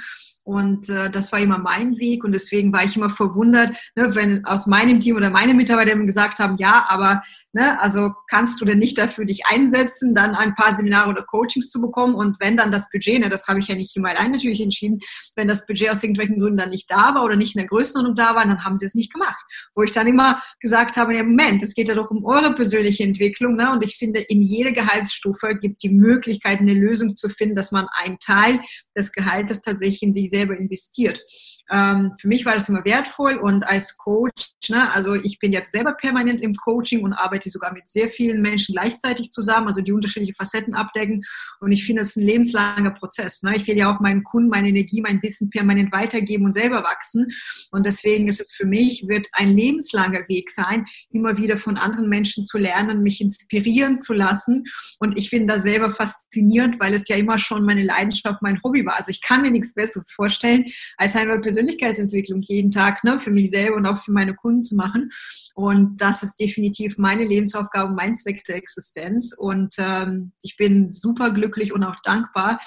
Und 0.51 0.89
äh, 0.89 1.09
das 1.09 1.31
war 1.31 1.39
immer 1.39 1.59
mein 1.59 1.97
Weg 1.97 2.25
und 2.25 2.33
deswegen 2.33 2.73
war 2.73 2.83
ich 2.83 2.97
immer 2.97 3.09
verwundert, 3.09 3.69
ne, 3.95 4.13
wenn 4.15 4.43
aus 4.43 4.67
meinem 4.67 4.99
Team 4.99 5.15
oder 5.15 5.29
meine 5.29 5.53
Mitarbeiter 5.53 5.95
gesagt 5.95 6.39
haben, 6.39 6.57
ja, 6.57 6.83
aber 6.89 7.21
ne, 7.53 7.79
also 7.79 8.11
kannst 8.29 8.59
du 8.59 8.65
denn 8.65 8.77
nicht 8.77 8.97
dafür 8.97 9.23
dich 9.23 9.45
einsetzen, 9.45 10.13
dann 10.13 10.35
ein 10.35 10.53
paar 10.53 10.75
Seminare 10.75 11.09
oder 11.09 11.23
Coachings 11.23 11.69
zu 11.69 11.79
bekommen 11.79 12.15
und 12.15 12.37
wenn 12.41 12.57
dann 12.57 12.69
das 12.69 12.89
Budget, 12.89 13.21
ne, 13.21 13.29
das 13.29 13.47
habe 13.47 13.59
ich 13.59 13.69
ja 13.69 13.75
nicht 13.75 13.95
immer 13.95 14.09
allein 14.09 14.31
natürlich 14.31 14.59
entschieden, 14.59 14.99
wenn 15.37 15.47
das 15.47 15.65
Budget 15.65 15.89
aus 15.89 16.03
irgendwelchen 16.03 16.37
Gründen 16.37 16.57
dann 16.57 16.69
nicht 16.69 16.91
da 16.91 17.15
war 17.15 17.23
oder 17.23 17.37
nicht 17.37 17.55
in 17.55 17.59
der 17.59 17.69
Größenordnung 17.69 18.15
da 18.15 18.35
war, 18.35 18.45
dann 18.45 18.65
haben 18.65 18.77
sie 18.77 18.85
es 18.85 18.93
nicht 18.93 19.13
gemacht. 19.13 19.39
Wo 19.73 19.83
ich 19.83 19.93
dann 19.93 20.07
immer 20.07 20.41
gesagt 20.59 20.97
habe, 20.97 21.15
ja 21.15 21.23
Moment, 21.23 21.63
es 21.63 21.75
geht 21.75 21.87
ja 21.87 21.95
doch 21.95 22.11
um 22.11 22.25
eure 22.25 22.53
persönliche 22.55 23.03
Entwicklung 23.03 23.55
ne, 23.55 23.71
und 23.71 23.85
ich 23.85 23.95
finde, 23.95 24.19
in 24.19 24.41
jeder 24.41 24.73
Gehaltsstufe 24.73 25.55
gibt 25.61 25.81
die 25.81 25.91
Möglichkeit, 25.91 26.59
eine 26.59 26.73
Lösung 26.73 27.15
zu 27.15 27.29
finden, 27.29 27.55
dass 27.55 27.71
man 27.71 27.87
einen 28.03 28.19
Teil 28.19 28.59
des 28.97 29.13
Gehaltes 29.13 29.61
tatsächlich 29.61 30.01
in 30.03 30.11
sich 30.11 30.29
selber 30.41 30.57
investiert. 30.57 31.23
Ähm, 31.71 32.11
für 32.19 32.27
mich 32.27 32.45
war 32.45 32.53
das 32.53 32.67
immer 32.67 32.83
wertvoll 32.83 33.35
und 33.35 33.65
als 33.67 33.95
Coach, 33.97 34.51
ne, 34.69 34.91
also 34.91 35.15
ich 35.15 35.39
bin 35.39 35.53
ja 35.53 35.65
selber 35.65 35.93
permanent 35.93 36.41
im 36.41 36.53
Coaching 36.53 37.03
und 37.03 37.13
arbeite 37.13 37.49
sogar 37.49 37.71
mit 37.71 37.87
sehr 37.87 38.11
vielen 38.11 38.41
Menschen 38.41 38.75
gleichzeitig 38.75 39.29
zusammen, 39.31 39.67
also 39.67 39.81
die 39.81 39.93
unterschiedliche 39.93 40.33
Facetten 40.33 40.73
abdecken 40.73 41.23
und 41.61 41.71
ich 41.71 41.85
finde, 41.85 42.01
es 42.01 42.09
ist 42.09 42.17
ein 42.17 42.25
lebenslanger 42.25 42.91
Prozess. 42.91 43.41
Ne? 43.43 43.55
Ich 43.55 43.67
will 43.67 43.77
ja 43.77 43.93
auch 43.93 44.01
meinen 44.01 44.23
Kunden 44.23 44.49
meine 44.49 44.67
Energie, 44.67 45.01
mein 45.01 45.21
Wissen 45.23 45.49
permanent 45.49 45.93
weitergeben 45.93 46.45
und 46.45 46.53
selber 46.53 46.83
wachsen 46.83 47.27
und 47.71 47.85
deswegen 47.85 48.27
ist 48.27 48.41
es 48.41 48.51
für 48.51 48.65
mich, 48.65 49.05
wird 49.07 49.27
ein 49.33 49.55
lebenslanger 49.55 50.27
Weg 50.27 50.49
sein, 50.49 50.85
immer 51.11 51.37
wieder 51.37 51.57
von 51.57 51.77
anderen 51.77 52.09
Menschen 52.09 52.43
zu 52.43 52.57
lernen, 52.57 53.01
mich 53.01 53.21
inspirieren 53.21 53.97
zu 53.97 54.11
lassen 54.11 54.65
und 54.99 55.17
ich 55.17 55.29
finde 55.29 55.53
das 55.53 55.63
selber 55.63 55.93
faszinierend, 55.93 56.81
weil 56.81 56.93
es 56.93 57.07
ja 57.07 57.15
immer 57.15 57.39
schon 57.39 57.65
meine 57.65 57.83
Leidenschaft, 57.83 58.41
mein 58.41 58.59
Hobby 58.61 58.85
war. 58.85 58.97
Also 58.97 59.09
ich 59.09 59.21
kann 59.21 59.41
mir 59.41 59.51
nichts 59.51 59.73
Besseres 59.73 60.11
vorstellen, 60.11 60.20
als 60.23 61.15
einmal 61.15 61.39
persönlich 61.39 61.71
Persönlichkeitsentwicklung 61.71 62.41
jeden 62.41 62.71
Tag 62.71 63.03
ne, 63.03 63.19
für 63.19 63.31
mich 63.31 63.51
selber 63.51 63.77
und 63.77 63.85
auch 63.85 63.97
für 63.97 64.11
meine 64.11 64.35
Kunden 64.35 64.61
zu 64.61 64.75
machen. 64.75 65.11
Und 65.55 66.01
das 66.01 66.23
ist 66.23 66.39
definitiv 66.39 66.97
meine 66.97 67.23
Lebensaufgabe, 67.23 67.93
mein 67.93 68.15
Zweck 68.15 68.43
der 68.45 68.55
Existenz. 68.55 69.33
Und 69.37 69.75
ähm, 69.77 70.31
ich 70.41 70.57
bin 70.57 70.87
super 70.87 71.31
glücklich 71.31 71.73
und 71.73 71.83
auch 71.83 71.97
dankbar, 72.03 72.59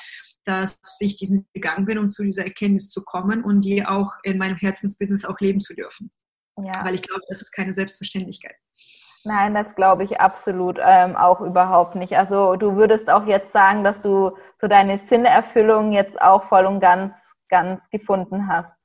dass 0.45 0.79
ich 1.01 1.17
diesen 1.17 1.47
gegangen 1.55 1.87
bin, 1.87 1.99
um 1.99 2.11
zu 2.11 2.23
dieser 2.23 2.45
Erkenntnis 2.45 2.91
zu 2.91 3.03
kommen 3.03 3.43
und 3.43 3.65
die 3.65 3.85
auch 3.85 4.13
in 4.23 4.39
meinem 4.39 4.57
Herzensbusiness 4.57 5.25
auch 5.25 5.41
leben 5.41 5.61
zu 5.61 5.75
dürfen. 5.75 6.11
Ja. 6.57 6.85
Weil 6.85 6.95
ich 6.95 7.03
glaube, 7.03 7.23
das 7.29 7.41
ist 7.41 7.53
keine 7.53 7.73
Selbstverständlichkeit. 7.73 8.55
Nein, 9.27 9.55
das 9.55 9.75
glaube 9.75 10.05
ich 10.05 10.21
absolut 10.21 10.79
ähm, 10.85 11.17
auch 11.17 11.41
überhaupt 11.41 11.95
nicht. 11.95 12.17
Also 12.17 12.57
du 12.57 12.77
würdest 12.77 13.09
auch 13.09 13.27
jetzt 13.27 13.53
sagen, 13.53 13.83
dass 13.83 14.03
du 14.03 14.37
so 14.59 14.69
deine 14.69 14.99
Sinnerfüllung 14.99 15.93
jetzt 15.93 16.21
auch 16.21 16.43
voll 16.43 16.67
und 16.67 16.79
ganz, 16.79 17.15
ganz 17.49 17.89
gefunden 17.91 18.49
hast. 18.49 18.79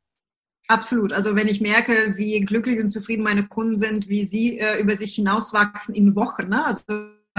Absolut. 0.67 1.13
Also 1.13 1.36
wenn 1.36 1.48
ich 1.48 1.62
merke, 1.62 2.17
wie 2.17 2.39
glücklich 2.41 2.80
und 2.80 2.89
zufrieden 2.89 3.24
meine 3.24 3.48
Kunden 3.48 3.78
sind, 3.78 4.08
wie 4.08 4.24
sie 4.24 4.60
äh, 4.60 4.80
über 4.80 4.95
sich 4.95 5.15
hinauswachsen 5.15 5.95
in 5.95 6.15
Wochen, 6.15 6.48
ne? 6.48 6.65
also 6.65 6.84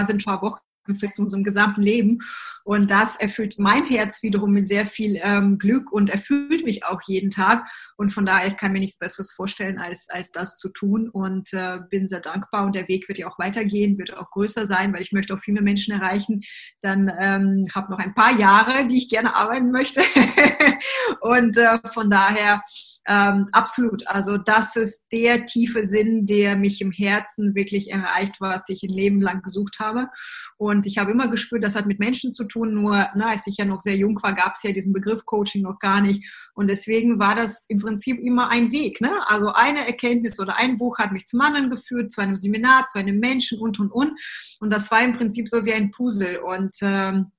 sind 0.05 0.21
schon 0.21 0.41
Wochen 0.41 0.59
für 0.85 1.21
unserem 1.21 1.43
gesamten 1.43 1.81
Leben. 1.81 2.19
Und 2.63 2.91
das 2.91 3.15
erfüllt 3.15 3.55
mein 3.57 3.85
Herz 3.85 4.21
wiederum 4.21 4.51
mit 4.51 4.67
sehr 4.67 4.85
viel 4.85 5.19
ähm, 5.23 5.57
Glück 5.57 5.91
und 5.91 6.09
erfüllt 6.09 6.63
mich 6.63 6.85
auch 6.85 7.01
jeden 7.07 7.31
Tag. 7.31 7.67
Und 7.97 8.13
von 8.13 8.25
daher, 8.25 8.47
ich 8.47 8.57
kann 8.57 8.71
mir 8.71 8.79
nichts 8.79 8.99
Besseres 8.99 9.31
vorstellen, 9.31 9.79
als, 9.79 10.09
als 10.09 10.31
das 10.31 10.57
zu 10.57 10.69
tun. 10.69 11.09
Und 11.09 11.53
äh, 11.53 11.79
bin 11.89 12.07
sehr 12.07 12.19
dankbar. 12.19 12.65
Und 12.65 12.75
der 12.75 12.87
Weg 12.87 13.07
wird 13.07 13.17
ja 13.17 13.27
auch 13.27 13.39
weitergehen, 13.39 13.97
wird 13.97 14.15
auch 14.15 14.29
größer 14.31 14.65
sein, 14.65 14.93
weil 14.93 15.01
ich 15.01 15.11
möchte 15.11 15.33
auch 15.33 15.39
viel 15.39 15.53
mehr 15.53 15.63
Menschen 15.63 15.93
erreichen. 15.93 16.41
Dann 16.81 17.11
ähm, 17.19 17.67
habe 17.73 17.91
noch 17.91 17.99
ein 17.99 18.13
paar 18.13 18.37
Jahre, 18.37 18.85
die 18.85 18.97
ich 18.97 19.09
gerne 19.09 19.35
arbeiten 19.35 19.71
möchte. 19.71 20.01
und 21.21 21.57
äh, 21.57 21.79
von 21.93 22.09
daher 22.09 22.61
ähm, 23.07 23.47
absolut. 23.51 24.07
Also 24.07 24.37
das 24.37 24.75
ist 24.75 25.07
der 25.11 25.45
tiefe 25.45 25.85
Sinn, 25.87 26.25
der 26.25 26.55
mich 26.55 26.81
im 26.81 26.91
Herzen 26.91 27.55
wirklich 27.55 27.91
erreicht, 27.91 28.35
was 28.39 28.69
ich 28.69 28.83
ein 28.83 28.93
Leben 28.93 29.21
lang 29.21 29.41
gesucht 29.41 29.79
habe. 29.79 30.07
Und 30.57 30.70
ich 30.85 30.97
habe 30.97 31.11
immer 31.11 31.27
gespürt, 31.27 31.63
das 31.63 31.75
hat 31.75 31.85
mit 31.85 31.99
Menschen 31.99 32.31
zu 32.31 32.45
tun. 32.45 32.73
Nur, 32.73 33.07
na, 33.15 33.29
als 33.29 33.47
ich 33.47 33.57
ja 33.57 33.65
noch 33.65 33.81
sehr 33.81 33.95
jung 33.95 34.21
war, 34.21 34.33
gab 34.33 34.55
es 34.55 34.63
ja 34.63 34.71
diesen 34.71 34.93
Begriff 34.93 35.25
Coaching 35.25 35.61
noch 35.63 35.79
gar 35.79 36.01
nicht. 36.01 36.23
Und 36.53 36.69
deswegen 36.69 37.19
war 37.19 37.35
das 37.35 37.65
im 37.67 37.79
Prinzip 37.79 38.19
immer 38.19 38.49
ein 38.49 38.71
Weg. 38.71 39.01
Ne? 39.01 39.11
Also 39.27 39.53
eine 39.53 39.85
Erkenntnis 39.85 40.39
oder 40.39 40.57
ein 40.57 40.77
Buch 40.77 40.99
hat 40.99 41.11
mich 41.11 41.25
zum 41.25 41.41
anderen 41.41 41.69
geführt, 41.69 42.11
zu 42.11 42.21
einem 42.21 42.35
Seminar, 42.35 42.87
zu 42.87 42.99
einem 42.99 43.19
Menschen 43.19 43.59
und, 43.59 43.79
und, 43.79 43.91
und. 43.91 44.11
Und 44.59 44.71
das 44.71 44.91
war 44.91 45.03
im 45.03 45.17
Prinzip 45.17 45.49
so 45.49 45.65
wie 45.65 45.73
ein 45.73 45.91
Puzzle. 45.91 46.39
Und 46.39 46.75
ähm, 46.81 47.31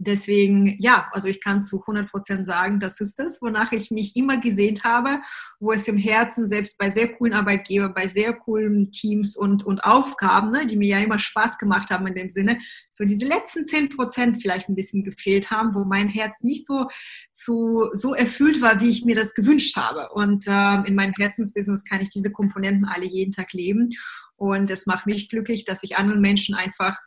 deswegen, 0.00 0.76
ja, 0.80 1.08
also 1.12 1.28
ich 1.28 1.40
kann 1.40 1.62
zu 1.62 1.80
100 1.80 2.10
Prozent 2.10 2.46
sagen, 2.46 2.80
das 2.80 3.00
ist 3.00 3.18
das, 3.18 3.40
wonach 3.42 3.70
ich 3.72 3.90
mich 3.90 4.16
immer 4.16 4.40
gesehnt 4.40 4.82
habe, 4.82 5.20
wo 5.60 5.72
es 5.72 5.86
im 5.88 5.98
Herzen, 5.98 6.48
selbst 6.48 6.78
bei 6.78 6.90
sehr 6.90 7.12
coolen 7.14 7.34
Arbeitgebern, 7.34 7.92
bei 7.94 8.08
sehr 8.08 8.32
coolen 8.32 8.90
Teams 8.92 9.36
und, 9.36 9.64
und 9.64 9.84
Aufgaben, 9.84 10.50
ne, 10.50 10.66
die 10.66 10.76
mir 10.76 10.98
ja 10.98 11.04
immer 11.04 11.18
Spaß 11.18 11.58
gemacht 11.58 11.90
haben 11.90 12.06
in 12.06 12.14
dem 12.14 12.30
Sinne, 12.30 12.58
so 12.90 13.04
diese 13.04 13.26
letzten 13.26 13.66
10 13.66 13.90
Prozent 13.90 14.40
vielleicht 14.40 14.68
ein 14.68 14.74
bisschen 14.74 15.04
gefehlt 15.04 15.50
haben, 15.50 15.74
wo 15.74 15.84
mein 15.84 16.08
Herz 16.08 16.42
nicht 16.42 16.66
so, 16.66 16.88
zu, 17.32 17.90
so 17.92 18.14
erfüllt 18.14 18.62
war, 18.62 18.80
wie 18.80 18.90
ich 18.90 19.04
mir 19.04 19.14
das 19.14 19.34
gewünscht 19.34 19.76
habe. 19.76 20.08
Und 20.14 20.46
äh, 20.46 20.82
in 20.86 20.94
meinem 20.94 21.14
Herzensbusiness 21.16 21.84
kann 21.84 22.00
ich 22.00 22.10
diese 22.10 22.32
Komponenten 22.32 22.86
alle 22.86 23.06
jeden 23.06 23.32
Tag 23.32 23.52
leben. 23.52 23.90
Und 24.36 24.70
es 24.70 24.86
macht 24.86 25.04
mich 25.04 25.28
glücklich, 25.28 25.66
dass 25.66 25.82
ich 25.82 25.98
anderen 25.98 26.22
Menschen 26.22 26.54
einfach 26.54 26.98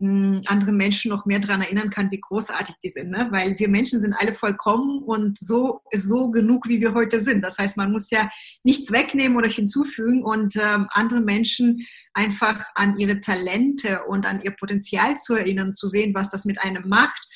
andere 0.00 0.72
Menschen 0.72 1.10
noch 1.10 1.24
mehr 1.24 1.38
daran 1.38 1.62
erinnern 1.62 1.88
kann, 1.88 2.10
wie 2.10 2.20
großartig 2.20 2.74
die 2.82 2.90
sind. 2.90 3.10
Ne? 3.10 3.28
Weil 3.30 3.56
wir 3.58 3.68
Menschen 3.68 4.00
sind 4.00 4.12
alle 4.14 4.34
vollkommen 4.34 5.02
und 5.04 5.38
so, 5.38 5.80
so 5.92 6.30
genug, 6.30 6.68
wie 6.68 6.80
wir 6.80 6.94
heute 6.94 7.20
sind. 7.20 7.42
Das 7.42 7.58
heißt, 7.58 7.76
man 7.76 7.92
muss 7.92 8.10
ja 8.10 8.28
nichts 8.64 8.90
wegnehmen 8.90 9.36
oder 9.36 9.48
hinzufügen 9.48 10.24
und 10.24 10.56
ähm, 10.56 10.88
andere 10.90 11.20
Menschen 11.20 11.86
einfach 12.12 12.60
an 12.74 12.98
ihre 12.98 13.20
Talente 13.20 14.02
und 14.08 14.26
an 14.26 14.40
ihr 14.40 14.50
Potenzial 14.50 15.16
zu 15.16 15.34
erinnern, 15.34 15.74
zu 15.74 15.86
sehen, 15.86 16.12
was 16.14 16.30
das 16.30 16.44
mit 16.44 16.60
einem 16.60 16.88
macht. 16.88 17.28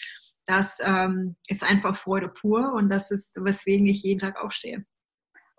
Das 0.45 0.81
ähm, 0.85 1.37
ist 1.47 1.63
einfach 1.63 1.97
Freude 1.97 2.29
pur 2.29 2.73
und 2.73 2.91
das 2.91 3.11
ist, 3.11 3.37
weswegen 3.41 3.87
ich 3.87 4.03
jeden 4.03 4.19
Tag 4.19 4.37
aufstehe. 4.43 4.85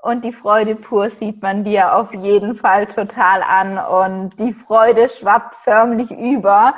Und 0.01 0.23
die 0.23 0.31
Freude 0.31 0.75
pur 0.75 1.09
sieht 1.09 1.41
man 1.41 1.65
dir 1.65 1.95
auf 1.95 2.13
jeden 2.13 2.55
Fall 2.55 2.87
total 2.87 3.43
an 3.43 3.77
und 3.77 4.39
die 4.39 4.53
Freude 4.53 5.09
schwappt 5.09 5.55
förmlich 5.55 6.09
über. 6.11 6.73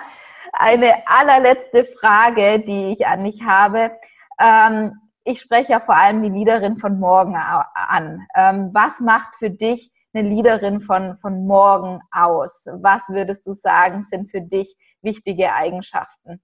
Eine 0.54 0.96
allerletzte 1.06 1.86
Frage, 1.86 2.60
die 2.60 2.92
ich 2.94 3.06
an 3.06 3.24
dich 3.24 3.44
habe. 3.46 3.92
Ähm, 4.40 4.94
ich 5.24 5.40
spreche 5.40 5.74
ja 5.74 5.80
vor 5.80 5.96
allem 5.96 6.24
die 6.24 6.30
Leaderin 6.30 6.78
von 6.78 7.00
morgen 7.00 7.36
an. 7.36 8.26
Ähm, 8.36 8.72
was 8.74 9.00
macht 9.00 9.36
für 9.36 9.52
dich 9.52 9.92
eine 10.14 10.28
Leaderin 10.28 10.82
von, 10.82 11.16
von 11.18 11.46
morgen 11.46 12.02
aus? 12.12 12.66
Was 12.66 13.08
würdest 13.08 13.46
du 13.46 13.54
sagen, 13.54 14.06
sind 14.10 14.32
für 14.32 14.42
dich 14.42 14.76
wichtige 15.04 15.54
Eigenschaften? 15.54 16.42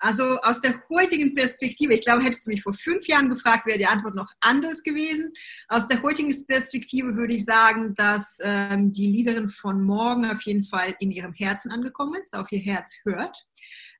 Also 0.00 0.38
aus 0.40 0.60
der 0.60 0.82
heutigen 0.88 1.34
Perspektive, 1.34 1.94
ich 1.94 2.00
glaube, 2.00 2.24
hättest 2.24 2.46
du 2.46 2.50
mich 2.50 2.62
vor 2.62 2.74
fünf 2.74 3.06
Jahren 3.06 3.28
gefragt, 3.28 3.66
wäre 3.66 3.78
die 3.78 3.86
Antwort 3.86 4.14
noch 4.14 4.32
anders 4.40 4.82
gewesen. 4.82 5.30
Aus 5.68 5.86
der 5.86 6.02
heutigen 6.02 6.34
Perspektive 6.46 7.16
würde 7.16 7.34
ich 7.34 7.44
sagen, 7.44 7.94
dass 7.94 8.38
ähm, 8.42 8.90
die 8.92 9.06
Leaderin 9.06 9.50
von 9.50 9.82
morgen 9.82 10.24
auf 10.24 10.42
jeden 10.42 10.64
Fall 10.64 10.94
in 11.00 11.10
ihrem 11.10 11.34
Herzen 11.34 11.70
angekommen 11.70 12.14
ist, 12.14 12.34
auf 12.34 12.50
ihr 12.50 12.60
Herz 12.60 12.96
hört 13.04 13.46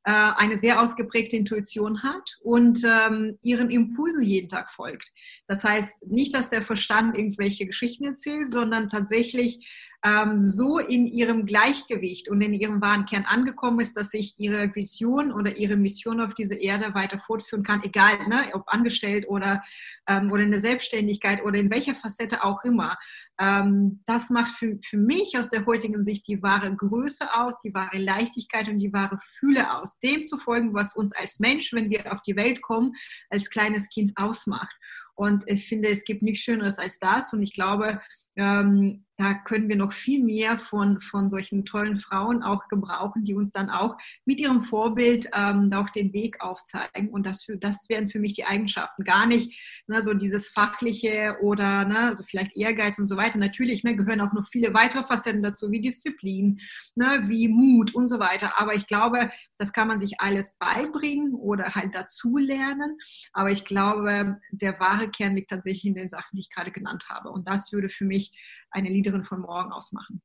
äh, 0.05 0.33
eine 0.37 0.57
sehr 0.57 0.81
ausgeprägte 0.81 1.37
Intuition 1.37 2.03
hat 2.03 2.39
und 2.43 2.83
ähm, 2.85 3.39
ihren 3.43 3.71
Impulsen 3.71 4.23
jeden 4.23 4.49
Tag 4.49 4.71
folgt. 4.71 5.13
Das 5.47 5.63
heißt 5.63 6.07
nicht, 6.07 6.35
dass 6.35 6.49
der 6.49 6.63
Verstand 6.63 7.19
irgendwelche 7.19 7.67
Geschichten 7.67 8.05
erzählt, 8.05 8.49
sondern 8.49 8.89
tatsächlich 8.89 9.69
ähm, 10.05 10.41
so 10.41 10.79
in 10.79 11.07
ihrem 11.07 11.45
Gleichgewicht 11.45 12.31
und 12.31 12.41
in 12.41 12.55
ihrem 12.55 12.81
wahren 12.81 13.05
Kern 13.05 13.25
angekommen 13.25 13.81
ist, 13.81 13.97
dass 13.97 14.11
sich 14.11 14.35
ihre 14.39 14.75
Vision 14.75 15.31
oder 15.33 15.57
ihre 15.59 15.77
Mission 15.77 16.21
auf 16.21 16.33
dieser 16.33 16.59
Erde 16.59 16.95
weiter 16.95 17.19
fortführen 17.19 17.63
kann, 17.63 17.83
egal 17.83 18.27
ne, 18.29 18.45
ob 18.55 18.63
angestellt 18.67 19.27
oder, 19.29 19.63
ähm, 20.09 20.33
oder 20.33 20.43
in 20.43 20.51
der 20.51 20.61
Selbstständigkeit 20.61 21.45
oder 21.45 21.59
in 21.59 21.71
welcher 21.71 21.95
Facette 21.95 22.43
auch 22.43 22.65
immer. 22.65 22.97
Ähm, 23.39 24.03
das 24.07 24.31
macht 24.31 24.53
für, 24.53 24.79
für 24.83 24.97
mich 24.97 25.39
aus 25.39 25.51
der 25.51 25.67
heutigen 25.67 26.03
Sicht 26.03 26.27
die 26.29 26.43
wahre 26.43 26.75
Größe 26.75 27.35
aus, 27.35 27.59
die 27.59 27.75
wahre 27.75 27.99
Leichtigkeit 27.99 28.69
und 28.69 28.79
die 28.79 28.93
wahre 28.93 29.19
Fühle 29.23 29.77
aus, 29.77 29.99
dem 29.99 30.25
zu 30.25 30.39
folgen, 30.39 30.73
was 30.73 30.97
uns 30.97 31.15
als 31.15 31.41
Mensch, 31.41 31.73
wenn 31.75 31.91
wir 31.91 32.11
auf 32.11 32.23
die 32.23 32.37
Welt 32.37 32.63
kommen, 32.63 32.93
als 33.29 33.51
kleines 33.51 33.91
Kind 33.91 34.13
ausmacht. 34.17 34.75
Und 35.21 35.43
ich 35.47 35.69
finde, 35.69 35.89
es 35.89 36.05
gibt 36.05 36.23
nichts 36.23 36.45
Schöneres 36.45 36.79
als 36.79 36.99
das. 36.99 37.35
Und 37.35 37.43
ich 37.43 37.53
glaube, 37.53 38.01
ähm, 38.37 39.05
da 39.21 39.35
können 39.35 39.69
wir 39.69 39.77
noch 39.77 39.93
viel 39.93 40.25
mehr 40.25 40.59
von, 40.59 40.99
von 41.01 41.29
solchen 41.29 41.66
tollen 41.66 42.01
Frauen 42.01 42.43
auch 42.43 42.69
gebrauchen, 42.69 43.23
die 43.23 43.35
uns 43.35 43.51
dann 43.51 43.69
auch 43.69 43.99
mit 44.25 44.40
ihrem 44.40 44.62
Vorbild 44.62 45.29
ähm, 45.37 45.71
auch 45.75 45.90
den 45.90 46.14
Weg 46.14 46.40
aufzeigen. 46.40 47.11
Und 47.11 47.27
das, 47.27 47.43
für, 47.43 47.59
das 47.59 47.87
wären 47.90 48.09
für 48.09 48.19
mich 48.19 48.33
die 48.33 48.47
Eigenschaften. 48.47 49.05
Gar 49.05 49.27
nicht 49.27 49.83
ne, 49.87 50.01
so 50.01 50.14
dieses 50.14 50.49
Fachliche 50.49 51.37
oder 51.43 51.85
ne, 51.85 51.99
also 51.99 52.25
vielleicht 52.25 52.57
Ehrgeiz 52.57 52.99
und 52.99 53.09
so 53.09 53.19
weiter. 53.19 53.38
Natürlich 53.38 53.85
ne, 53.85 53.95
gehören 53.95 54.23
auch 54.23 54.33
noch 54.33 54.49
viele 54.49 54.73
weitere 54.73 55.05
Facetten 55.05 55.43
dazu, 55.43 55.71
wie 55.71 55.83
Disziplin, 55.83 56.59
ne, 56.95 57.25
wie 57.27 57.49
Mut 57.49 57.95
und 57.95 58.09
so 58.09 58.21
weiter. 58.21 58.59
Aber 58.59 58.75
ich 58.75 58.87
glaube, 58.87 59.29
das 59.59 59.75
kann 59.75 59.87
man 59.87 60.01
sich 60.01 60.19
alles 60.21 60.57
beibringen 60.57 61.35
oder 61.35 61.75
halt 61.75 61.95
dazu 61.95 62.38
lernen. 62.38 62.97
Aber 63.35 63.51
ich 63.51 63.66
glaube, 63.66 64.40
der 64.51 64.81
wahre 64.81 65.11
Kern 65.11 65.37
liegt 65.37 65.51
tatsächlich 65.51 65.85
in 65.85 65.95
den 65.95 66.09
Sachen, 66.09 66.37
die 66.37 66.40
ich 66.40 66.51
gerade 66.51 66.71
genannt 66.71 67.11
habe. 67.11 67.29
Und 67.29 67.47
das 67.47 67.71
würde 67.71 67.90
für 67.90 68.07
mich 68.07 68.30
eine 68.71 68.88
Leaderin 68.88 69.25
von 69.25 69.40
morgen 69.40 69.73
ausmachen. 69.73 70.23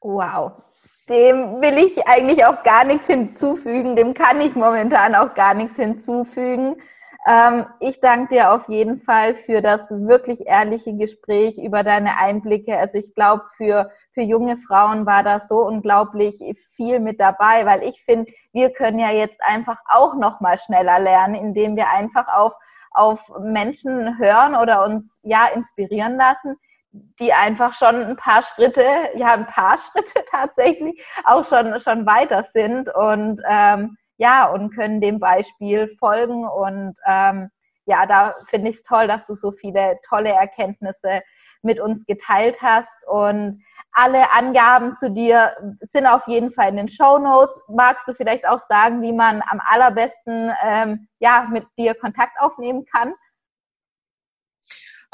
Wow. 0.00 0.52
Dem 1.08 1.60
will 1.60 1.78
ich 1.78 2.06
eigentlich 2.08 2.44
auch 2.46 2.62
gar 2.62 2.84
nichts 2.84 3.06
hinzufügen. 3.06 3.94
Dem 3.94 4.14
kann 4.14 4.40
ich 4.40 4.54
momentan 4.54 5.14
auch 5.14 5.34
gar 5.34 5.54
nichts 5.54 5.76
hinzufügen. 5.76 6.76
Ähm, 7.26 7.64
ich 7.80 8.00
danke 8.00 8.34
dir 8.34 8.52
auf 8.52 8.68
jeden 8.68 8.98
Fall 8.98 9.34
für 9.34 9.62
das 9.62 9.90
wirklich 9.90 10.46
ehrliche 10.46 10.94
Gespräch 10.94 11.56
über 11.56 11.82
deine 11.82 12.18
Einblicke. 12.18 12.78
Also 12.78 12.98
ich 12.98 13.14
glaube, 13.14 13.44
für, 13.56 13.90
für 14.12 14.20
junge 14.20 14.58
Frauen 14.58 15.06
war 15.06 15.22
das 15.22 15.48
so 15.48 15.66
unglaublich 15.66 16.42
viel 16.74 17.00
mit 17.00 17.20
dabei, 17.20 17.64
weil 17.64 17.82
ich 17.82 18.02
finde, 18.02 18.30
wir 18.52 18.70
können 18.70 18.98
ja 18.98 19.10
jetzt 19.10 19.40
einfach 19.40 19.78
auch 19.88 20.16
noch 20.16 20.40
mal 20.40 20.58
schneller 20.58 20.98
lernen, 20.98 21.34
indem 21.34 21.76
wir 21.76 21.90
einfach 21.90 22.28
auf, 22.28 22.54
auf 22.90 23.30
Menschen 23.40 24.18
hören 24.18 24.54
oder 24.54 24.84
uns 24.84 25.18
ja 25.22 25.46
inspirieren 25.54 26.16
lassen, 26.16 26.56
die 27.20 27.32
einfach 27.32 27.74
schon 27.74 27.96
ein 27.96 28.16
paar 28.16 28.42
Schritte, 28.42 28.84
ja, 29.14 29.34
ein 29.34 29.46
paar 29.46 29.76
Schritte 29.92 30.24
tatsächlich 30.30 31.04
auch 31.24 31.44
schon, 31.44 31.78
schon 31.80 32.06
weiter 32.06 32.44
sind 32.52 32.88
und 32.94 33.40
ähm, 33.48 33.96
ja, 34.16 34.46
und 34.46 34.74
können 34.74 35.00
dem 35.00 35.18
Beispiel 35.18 35.88
folgen. 35.98 36.46
Und 36.46 36.96
ähm, 37.06 37.50
ja, 37.86 38.06
da 38.06 38.34
finde 38.46 38.70
ich 38.70 38.76
es 38.76 38.82
toll, 38.82 39.08
dass 39.08 39.26
du 39.26 39.34
so 39.34 39.50
viele 39.52 39.98
tolle 40.08 40.30
Erkenntnisse 40.30 41.22
mit 41.62 41.80
uns 41.80 42.06
geteilt 42.06 42.56
hast. 42.60 43.06
Und 43.08 43.62
alle 43.92 44.32
Angaben 44.32 44.96
zu 44.96 45.10
dir 45.10 45.52
sind 45.80 46.06
auf 46.06 46.26
jeden 46.26 46.50
Fall 46.50 46.68
in 46.68 46.76
den 46.76 46.88
Show 46.88 47.18
Notes. 47.18 47.60
Magst 47.68 48.06
du 48.08 48.14
vielleicht 48.14 48.46
auch 48.46 48.58
sagen, 48.58 49.02
wie 49.02 49.12
man 49.12 49.42
am 49.48 49.60
allerbesten 49.64 50.52
ähm, 50.64 51.08
ja, 51.18 51.48
mit 51.50 51.66
dir 51.78 51.94
Kontakt 51.94 52.40
aufnehmen 52.40 52.84
kann? 52.86 53.14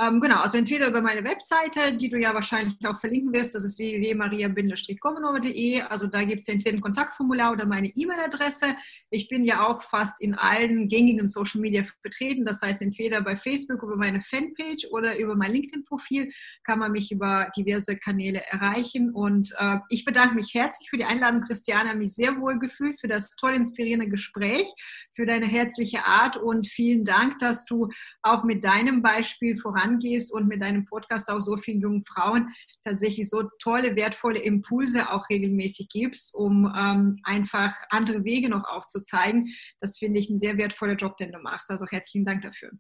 Ähm, 0.01 0.19
genau, 0.19 0.37
also 0.37 0.57
entweder 0.57 0.89
über 0.89 1.03
meine 1.03 1.23
Webseite, 1.25 1.95
die 1.95 2.09
du 2.09 2.19
ja 2.19 2.33
wahrscheinlich 2.33 2.75
auch 2.87 2.99
verlinken 2.99 3.35
wirst, 3.35 3.55
das 3.55 3.65
ist 3.65 3.79
www.maria-gomenova.de. 3.79 5.83
Also 5.83 6.07
da 6.07 6.25
gibt 6.25 6.41
es 6.41 6.49
entweder 6.49 6.79
ein 6.79 6.81
Kontaktformular 6.81 7.53
oder 7.53 7.67
meine 7.67 7.89
E-Mail-Adresse. 7.89 8.77
Ich 9.11 9.29
bin 9.29 9.45
ja 9.45 9.67
auch 9.67 9.83
fast 9.83 10.19
in 10.23 10.35
allen 10.35 10.89
gängigen 10.89 11.29
Social 11.29 11.61
Media 11.61 11.85
vertreten. 12.01 12.47
Das 12.47 12.63
heißt, 12.63 12.81
entweder 12.81 13.21
bei 13.21 13.37
Facebook 13.37 13.83
über 13.83 13.97
meine 13.97 14.23
Fanpage 14.23 14.87
oder 14.91 15.19
über 15.19 15.37
mein 15.37 15.53
LinkedIn-Profil 15.53 16.33
kann 16.65 16.79
man 16.79 16.93
mich 16.93 17.13
über 17.13 17.51
diverse 17.55 17.99
Kanäle 17.99 18.43
erreichen. 18.47 19.11
Und 19.11 19.55
äh, 19.59 19.81
ich 19.91 20.07
bedanke 20.07 20.35
mich 20.35 20.55
herzlich 20.55 20.89
für 20.89 20.97
die 20.97 21.05
Einladung, 21.05 21.43
Christiane. 21.43 21.95
Mich 21.95 22.15
sehr 22.15 22.41
wohl 22.41 22.59
gefühlt 22.59 22.99
für 22.99 23.09
das 23.09 23.37
toll 23.37 23.55
inspirierende 23.55 24.09
Gespräch, 24.09 24.73
für 25.15 25.27
deine 25.27 25.47
herzliche 25.47 26.07
Art 26.07 26.39
und 26.39 26.67
vielen 26.67 27.05
Dank, 27.05 27.37
dass 27.39 27.67
du 27.67 27.89
auch 28.23 28.45
mit 28.45 28.65
deinem 28.65 29.03
Beispiel 29.03 29.59
voran 29.59 29.90
angehst 29.91 30.33
und 30.33 30.47
mit 30.47 30.63
deinem 30.63 30.85
Podcast 30.85 31.31
auch 31.31 31.41
so 31.41 31.57
vielen 31.57 31.81
jungen 31.81 32.05
Frauen 32.05 32.53
tatsächlich 32.85 33.29
so 33.29 33.45
tolle, 33.61 33.97
wertvolle 33.97 34.41
Impulse 34.41 35.11
auch 35.11 35.29
regelmäßig 35.29 35.89
gibst, 35.89 36.35
um 36.35 36.73
ähm, 36.77 37.19
einfach 37.25 37.75
andere 37.91 38.25
Wege 38.25 38.49
noch 38.49 38.65
aufzuzeigen. 38.65 39.53
Das 39.81 39.99
finde 39.99 40.21
ich 40.21 40.31
ein 40.31 40.39
sehr 40.39 40.57
wertvoller 40.57 40.95
Job, 40.95 41.17
den 41.17 41.33
du 41.33 41.39
machst. 41.39 41.71
Also 41.71 41.87
herzlichen 41.91 42.25
Dank 42.25 42.43
dafür. 42.43 42.71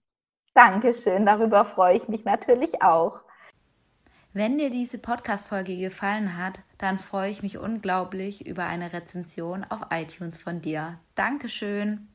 Dankeschön, 0.54 1.26
darüber 1.26 1.64
freue 1.64 1.96
ich 1.96 2.08
mich 2.08 2.24
natürlich 2.24 2.82
auch. 2.82 3.20
Wenn 4.32 4.58
dir 4.58 4.70
diese 4.70 4.98
Podcast-Folge 4.98 5.76
gefallen 5.76 6.38
hat, 6.38 6.60
dann 6.78 7.00
freue 7.00 7.32
ich 7.32 7.42
mich 7.42 7.58
unglaublich 7.58 8.46
über 8.46 8.64
eine 8.66 8.92
Rezension 8.92 9.64
auf 9.68 9.80
iTunes 9.90 10.40
von 10.40 10.60
dir. 10.60 11.00
Dankeschön. 11.16 12.08